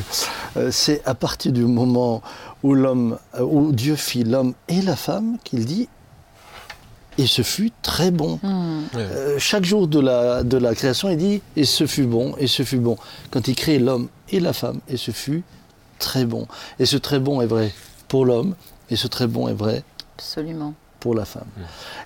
[0.56, 2.20] euh, c'est à partir du moment
[2.64, 5.88] où l'homme, euh, où Dieu fit l'homme et la femme qu'il dit,
[7.18, 8.40] et ce fut très bon.
[8.42, 8.80] Hmm.
[8.96, 12.48] Euh, chaque jour de la, de la création, il dit et ce fut bon, et
[12.48, 12.96] ce fut bon.
[13.30, 15.44] Quand il crée l'homme et la femme, et ce fut
[15.98, 16.46] très bon.
[16.78, 17.72] Et ce très bon est vrai
[18.08, 18.54] pour l'homme,
[18.90, 19.82] et ce très bon est vrai
[20.16, 20.74] Absolument.
[21.00, 21.46] pour la femme.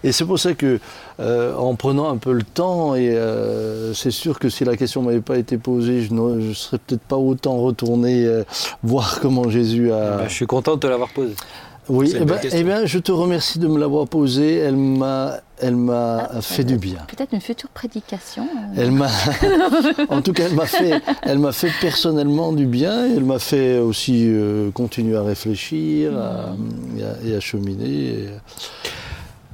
[0.03, 0.81] Et c'est pour ça que,
[1.21, 5.03] euh, en prenant un peu le temps, et euh, c'est sûr que si la question
[5.03, 8.45] m'avait pas été posée, je ne serais peut-être pas autant retourné euh,
[8.83, 10.17] voir comment Jésus a.
[10.17, 11.35] Bah, je suis content de te l'avoir posé.
[11.91, 14.57] Oui, eh ben, eh ben, je te remercie de me l'avoir posée.
[14.57, 16.99] Elle m'a, elle m'a Ah, fait du bien.
[17.09, 18.45] Peut-être une future prédication.
[18.45, 18.75] euh.
[18.81, 19.09] Elle m'a,
[20.09, 23.07] en tout cas, elle m'a fait, elle m'a fait personnellement du bien.
[23.07, 26.55] Et elle m'a fait aussi euh, continuer à réfléchir à-
[26.99, 27.85] et, à, et à cheminer.
[27.89, 28.29] et-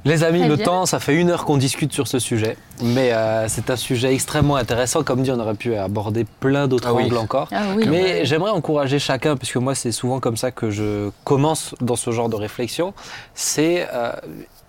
[0.07, 0.65] Les amis, Très le bien.
[0.65, 4.13] temps, ça fait une heure qu'on discute sur ce sujet, mais euh, c'est un sujet
[4.13, 5.03] extrêmement intéressant.
[5.03, 7.03] Comme dit, on aurait pu aborder plein d'autres Ah oui.
[7.03, 7.49] angles encore.
[7.51, 7.85] Ah oui.
[7.89, 12.11] Mais j'aimerais encourager chacun, puisque moi c'est souvent comme ça que je commence dans ce
[12.11, 12.93] genre de réflexion,
[13.33, 13.85] c'est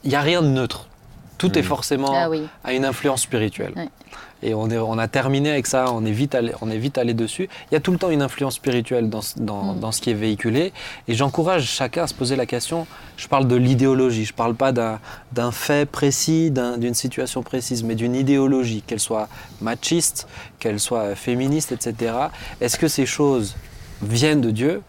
[0.05, 0.88] il n'y a rien de neutre.
[1.39, 2.43] Tout est forcément Ah oui.
[2.65, 3.73] à une influence spirituelle.
[3.77, 3.89] Ouais.
[4.43, 6.97] Et on, est, on a terminé avec ça, on est, vite allé, on est vite
[6.99, 7.49] allé dessus.
[7.71, 9.81] Il y a tout le temps une influence spirituelle dans, ce- dans, Mm.
[9.81, 10.73] dans ce qui est véhiculé.
[11.09, 12.87] Et j'encourage chacun à se poser la question,
[13.17, 15.01] je parle de l'idéologie, je ne parle pas d'un
[15.33, 19.29] d'un fait précis, d'un- d'une situation précise, mais d'une idéologie, qu'elle soit
[19.61, 20.29] machiste,
[20.61, 22.13] qu'elle soit féministe, etc.
[22.61, 23.57] Est-ce que ces choses
[24.03, 24.83] viennent de Dieu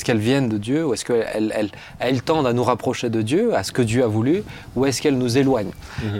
[0.00, 3.20] Est-ce qu'elles viennent de Dieu Ou est-ce qu'elles elles, elles tendent à nous rapprocher de
[3.20, 4.42] Dieu, à ce que Dieu a voulu
[4.74, 5.72] Ou est-ce qu'elles nous éloignent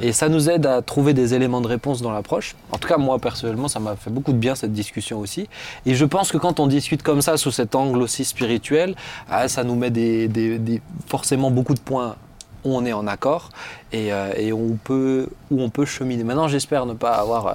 [0.02, 2.56] Et ça nous aide à trouver des éléments de réponse dans l'approche.
[2.72, 5.48] En tout cas, moi personnellement, ça m'a fait beaucoup de bien cette discussion aussi.
[5.86, 8.96] Et je pense que quand on discute comme ça, sous cet angle aussi spirituel,
[9.30, 12.16] ah, ça nous met des, des- des- forcément beaucoup de points
[12.64, 13.48] où on est en accord
[13.92, 16.22] et, euh, et on peut, où on peut cheminer.
[16.24, 17.46] Maintenant, j'espère ne pas avoir.
[17.46, 17.52] euh,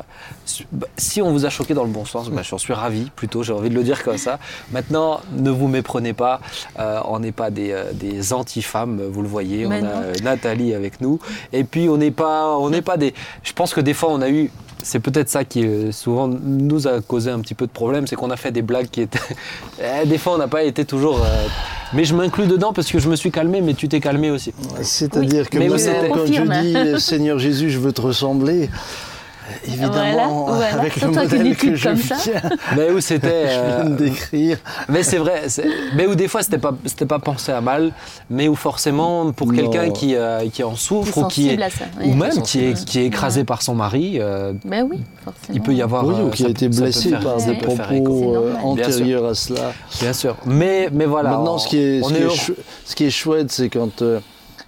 [0.71, 3.41] bah, si on vous a choqué dans le bon sens, bah, j'en suis ravi, plutôt,
[3.43, 4.39] j'ai envie de le dire comme ça.
[4.71, 6.41] Maintenant, ne vous méprenez pas,
[6.79, 9.65] euh, on n'est pas des, euh, des anti-femmes, vous le voyez.
[9.65, 10.01] Mais on a non.
[10.03, 11.19] euh, Nathalie avec nous.
[11.53, 13.13] Et puis, on n'est pas, on n'est pas des.
[13.43, 14.51] Je pense que des fois, on a eu.
[14.83, 18.29] C'est peut-être ça qui souvent nous a causé un petit peu de problème, c'est qu'on
[18.29, 19.17] a fait des blagues qui étaient.
[19.81, 21.19] Eh, des fois, on n'a pas été toujours.
[21.93, 24.53] Mais je m'inclus dedans parce que je me suis calmé, mais tu t'es calmé aussi.
[24.81, 28.69] C'est-à-dire que Mais oui, c'était- quand je dis Seigneur Jésus, je veux te ressembler,
[29.67, 30.79] évidemment, Voilà, voilà.
[30.81, 32.15] avec le Surtout avec une modèle que je comme ça.
[32.23, 32.41] viens,
[32.75, 33.47] Mais où c'était.
[33.47, 34.57] je viens de euh, décrire.
[34.89, 35.43] Mais c'est vrai,
[35.95, 37.91] mais où des fois c'était pas c'était pas pensé à mal,
[38.29, 39.53] mais où forcément pour Non.
[39.53, 41.59] quelqu'un qui, euh, qui en souffre ou qui est
[42.03, 45.53] ou même qui est qui est écrasé par son mari, euh, Ben oui, forcément.
[45.53, 48.53] il peut y avoir Oui, ou qui a été blessé faire- par des propos euh,
[48.63, 49.73] antérieurs à cela.
[50.01, 51.29] Bien sûr, mais mais voilà.
[51.31, 52.35] Maintenant, on- ce qui est, ce qui est est heureux.
[52.35, 52.55] chou-
[52.85, 54.19] ce qui est chouette, c'est quand, euh,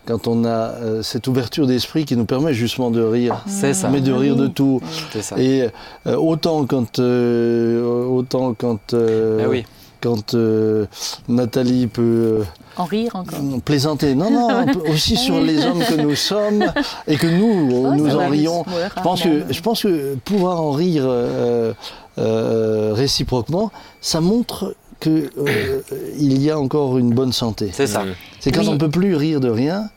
[0.08, 3.90] quand on a euh, cette ouverture d'esprit qui nous permet justement de rire, C'est ça.
[3.90, 4.82] mais de rire de tout.
[5.22, 5.38] Ça.
[5.38, 5.68] Et
[6.08, 9.66] euh, autant quand, euh, autant quand, euh, Ah oui.
[10.02, 10.86] quand euh,
[11.28, 12.44] Nathalie peut
[12.78, 13.38] En rire encore.
[13.40, 16.72] euh, plaisanter, non, non, aussi sur les hommes que nous sommes
[17.08, 18.64] et que nous, Oh, nous en rions.
[18.96, 21.74] Je pense, que, je pense que pouvoir en rire euh,
[22.18, 25.30] euh, réciproquement, ça montre qu'il
[26.20, 27.70] il y a encore une bonne santé.
[27.74, 28.04] C'est ça.
[28.40, 28.68] C'est quand Oui.
[28.70, 29.90] on ne peut plus rire de rien.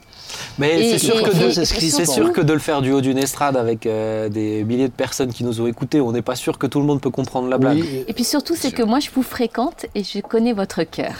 [0.58, 3.56] Mais c'est sûr que et- de, c'est sûr que le faire du haut d'une estrade
[3.56, 6.66] avec euh, des milliers de personnes qui nous ont écoutés, on n'est pas sûr que
[6.66, 7.78] tout le monde peut comprendre la blague.
[7.80, 11.14] Oui, Et puis surtout, c'est que moi, je vous fréquente et je connais votre cœur.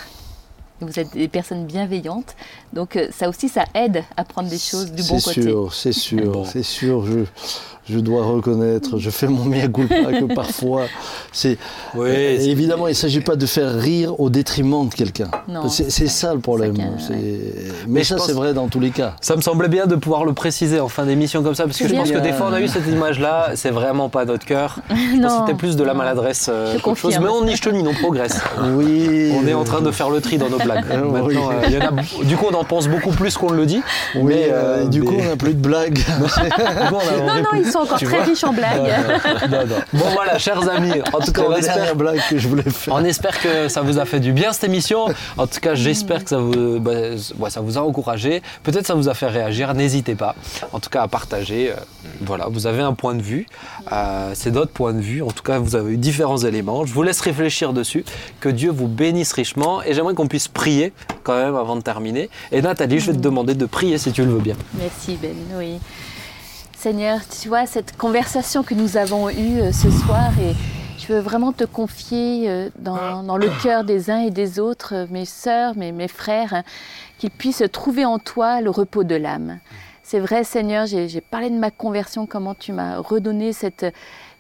[0.81, 2.35] Vous êtes des personnes bienveillantes,
[2.73, 5.43] donc euh, ça aussi, ça aide à prendre des choses du bon c'est côté.
[5.43, 6.45] sûr, c'est sûr, Bon.
[6.45, 7.05] c'est sûr.
[7.07, 7.21] Je,
[7.93, 10.85] je dois reconnaître, je fais mon mea culpa que parfois,
[11.33, 11.59] c'est
[11.95, 15.31] Oui, Euh, c'est- évidemment, il ne s'agit pas de faire rire au détriment de quelqu'un.
[15.49, 16.77] Non, C'est c'est ça le problème.
[16.77, 17.53] chacun, C'est- ouais.
[17.89, 19.17] Mais, ça, pense- c'est vrai dans tous les cas.
[19.21, 21.85] Ça me semblait bien de pouvoir le préciser en fin d'émission comme ça, parce que
[21.85, 24.47] C'est je pense que des fois on a eu cette image-là, c'est vraiment pas notre
[24.47, 24.79] cœur.
[25.41, 27.19] C'était plus de la maladresse euh, chose.
[27.21, 28.39] Mais on niche chemine, on progresse.
[28.77, 29.33] Oui.
[29.37, 30.85] On est en train de faire le tri dans nos blagues.
[30.91, 31.37] Euh, Maintenant, oui.
[31.37, 33.67] euh, il y en a- du coup, on en pense beaucoup plus qu'on ne le
[33.67, 33.83] dit.
[34.15, 35.99] Oui, mais, euh, euh, du coup, on n'a plus de blagues.
[36.01, 38.53] Du coup, on a- on Non, non, plus- ils sont encore tu très riches en
[38.53, 38.71] blagues.
[39.51, 39.77] Non, non.
[39.93, 42.95] Bon voilà, chers amis, en tout cas, on espère, blague que je voulais faire.
[42.95, 45.07] on espère que ça vous a fait du bien cette émission.
[45.39, 46.91] En tout cas, j'espère que ça vous, bah,
[47.39, 48.43] ouais, ça vous a encouragé.
[48.63, 49.75] Peut-être ça vous a fait réagir.
[49.75, 50.35] N'hésitez pas,
[50.73, 51.73] en tout cas, à partager.
[52.21, 53.47] Voilà, vous avez un point de vue.
[54.35, 55.23] C'est notre point de vue.
[55.23, 56.85] En tout cas, vous avez eu différents éléments.
[56.85, 58.05] Je vous laisse réfléchir dessus.
[58.41, 59.83] Que Dieu vous bénisse richement.
[59.83, 60.93] Et j'aimerais qu'on puisse prier
[61.23, 62.29] quand même avant de terminer.
[62.53, 64.57] Et Nathalie, je vais te demander de prier si tu le veux bien.
[64.75, 65.79] Merci Ben, oui.
[66.77, 70.55] Seigneur, tu vois, cette conversation que nous avons eue euh, ce soir, et
[70.99, 75.07] Je veux vraiment te confier euh, dans, le cœur des uns et des autres, euh,
[75.11, 76.63] mes sœurs, mes, mes frères, hein,
[77.17, 79.61] qu'ils puissent trouver en toi le repos de l'âme.
[80.03, 83.87] C'est vrai, Seigneur, j'ai parlé de ma conversion, comment tu m'as redonné cette,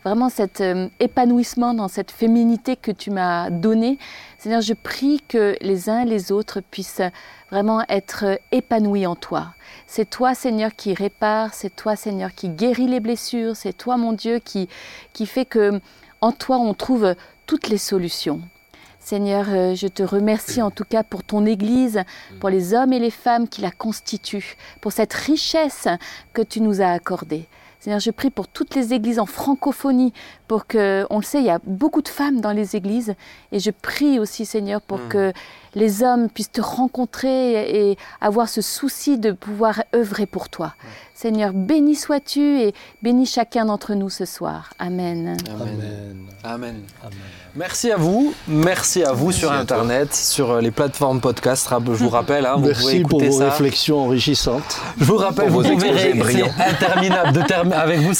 [0.04, 0.62] vraiment cet
[0.98, 3.96] épanouissement dans cette féminité que tu m'as donnée.
[4.40, 7.02] Seigneur, je prie que les uns et les autres puissent
[7.50, 9.52] vraiment être épanouis en toi.
[9.86, 14.14] C'est toi, Seigneur, qui répare, c'est toi, Seigneur, qui guérit les blessures, c'est toi, mon
[14.14, 14.70] Dieu, qui,
[15.12, 15.78] qui fait que
[16.22, 17.14] en toi on trouve
[17.44, 18.40] toutes les solutions.
[18.98, 22.00] Seigneur, euh, je te remercie en tout cas pour ton Église,
[22.40, 25.86] pour les hommes et les femmes qui la constituent, pour cette richesse
[26.32, 27.46] que tu nous as accordée.
[27.80, 30.12] Seigneur, je prie pour toutes les églises en francophonie,
[30.48, 33.14] pour que, on le sait, il y a beaucoup de femmes dans les églises,
[33.52, 35.32] et je prie aussi, Seigneur, pour que
[35.74, 40.74] les hommes puissent te rencontrer et avoir ce souci de pouvoir œuvrer pour toi.
[41.20, 44.70] Seigneur, béni sois-tu et bénis chacun d'entre nous ce soir.
[44.78, 45.36] Amen.
[45.50, 46.16] Amen.
[46.42, 46.74] Amen.
[47.02, 47.12] Amen.
[47.56, 49.60] Merci à vous, merci à vous sur à toi.
[49.80, 51.68] Internet, sur euh, les plateformes podcast.
[51.70, 53.50] Je vous rappelle, hein, vous pouvez Merci pour écouter vos ça.
[53.50, 54.78] réflexions enrichissantes.
[54.98, 56.46] Je vous rappelle, Pour vous vos pouvez brillants.
[56.56, 58.12] c'est interminable de terme avec vous.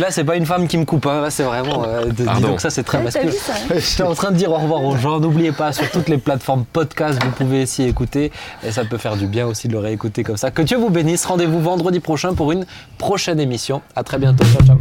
[0.00, 1.06] Là, c'est pas une femme qui me coupe.
[1.06, 1.20] hein.
[1.20, 1.84] Là, c'est vraiment.
[1.86, 2.98] euh, de- donc ça, c'est très.
[2.98, 5.20] Ouais, vu ça, hein J'étais en train de dire au revoir aux gens.
[5.20, 8.32] N'oubliez pas sur toutes les plateformes podcast, vous pouvez s'y écouter
[8.66, 10.50] et ça peut faire du bien aussi de le réécouter comme ça.
[10.50, 11.26] Que Dieu vous bénisse.
[11.26, 12.64] Rendez-vous vendredi prochain pour une
[12.96, 13.82] prochaine émission.
[13.94, 14.44] À très bientôt.
[14.44, 14.78] Ciao, ciao.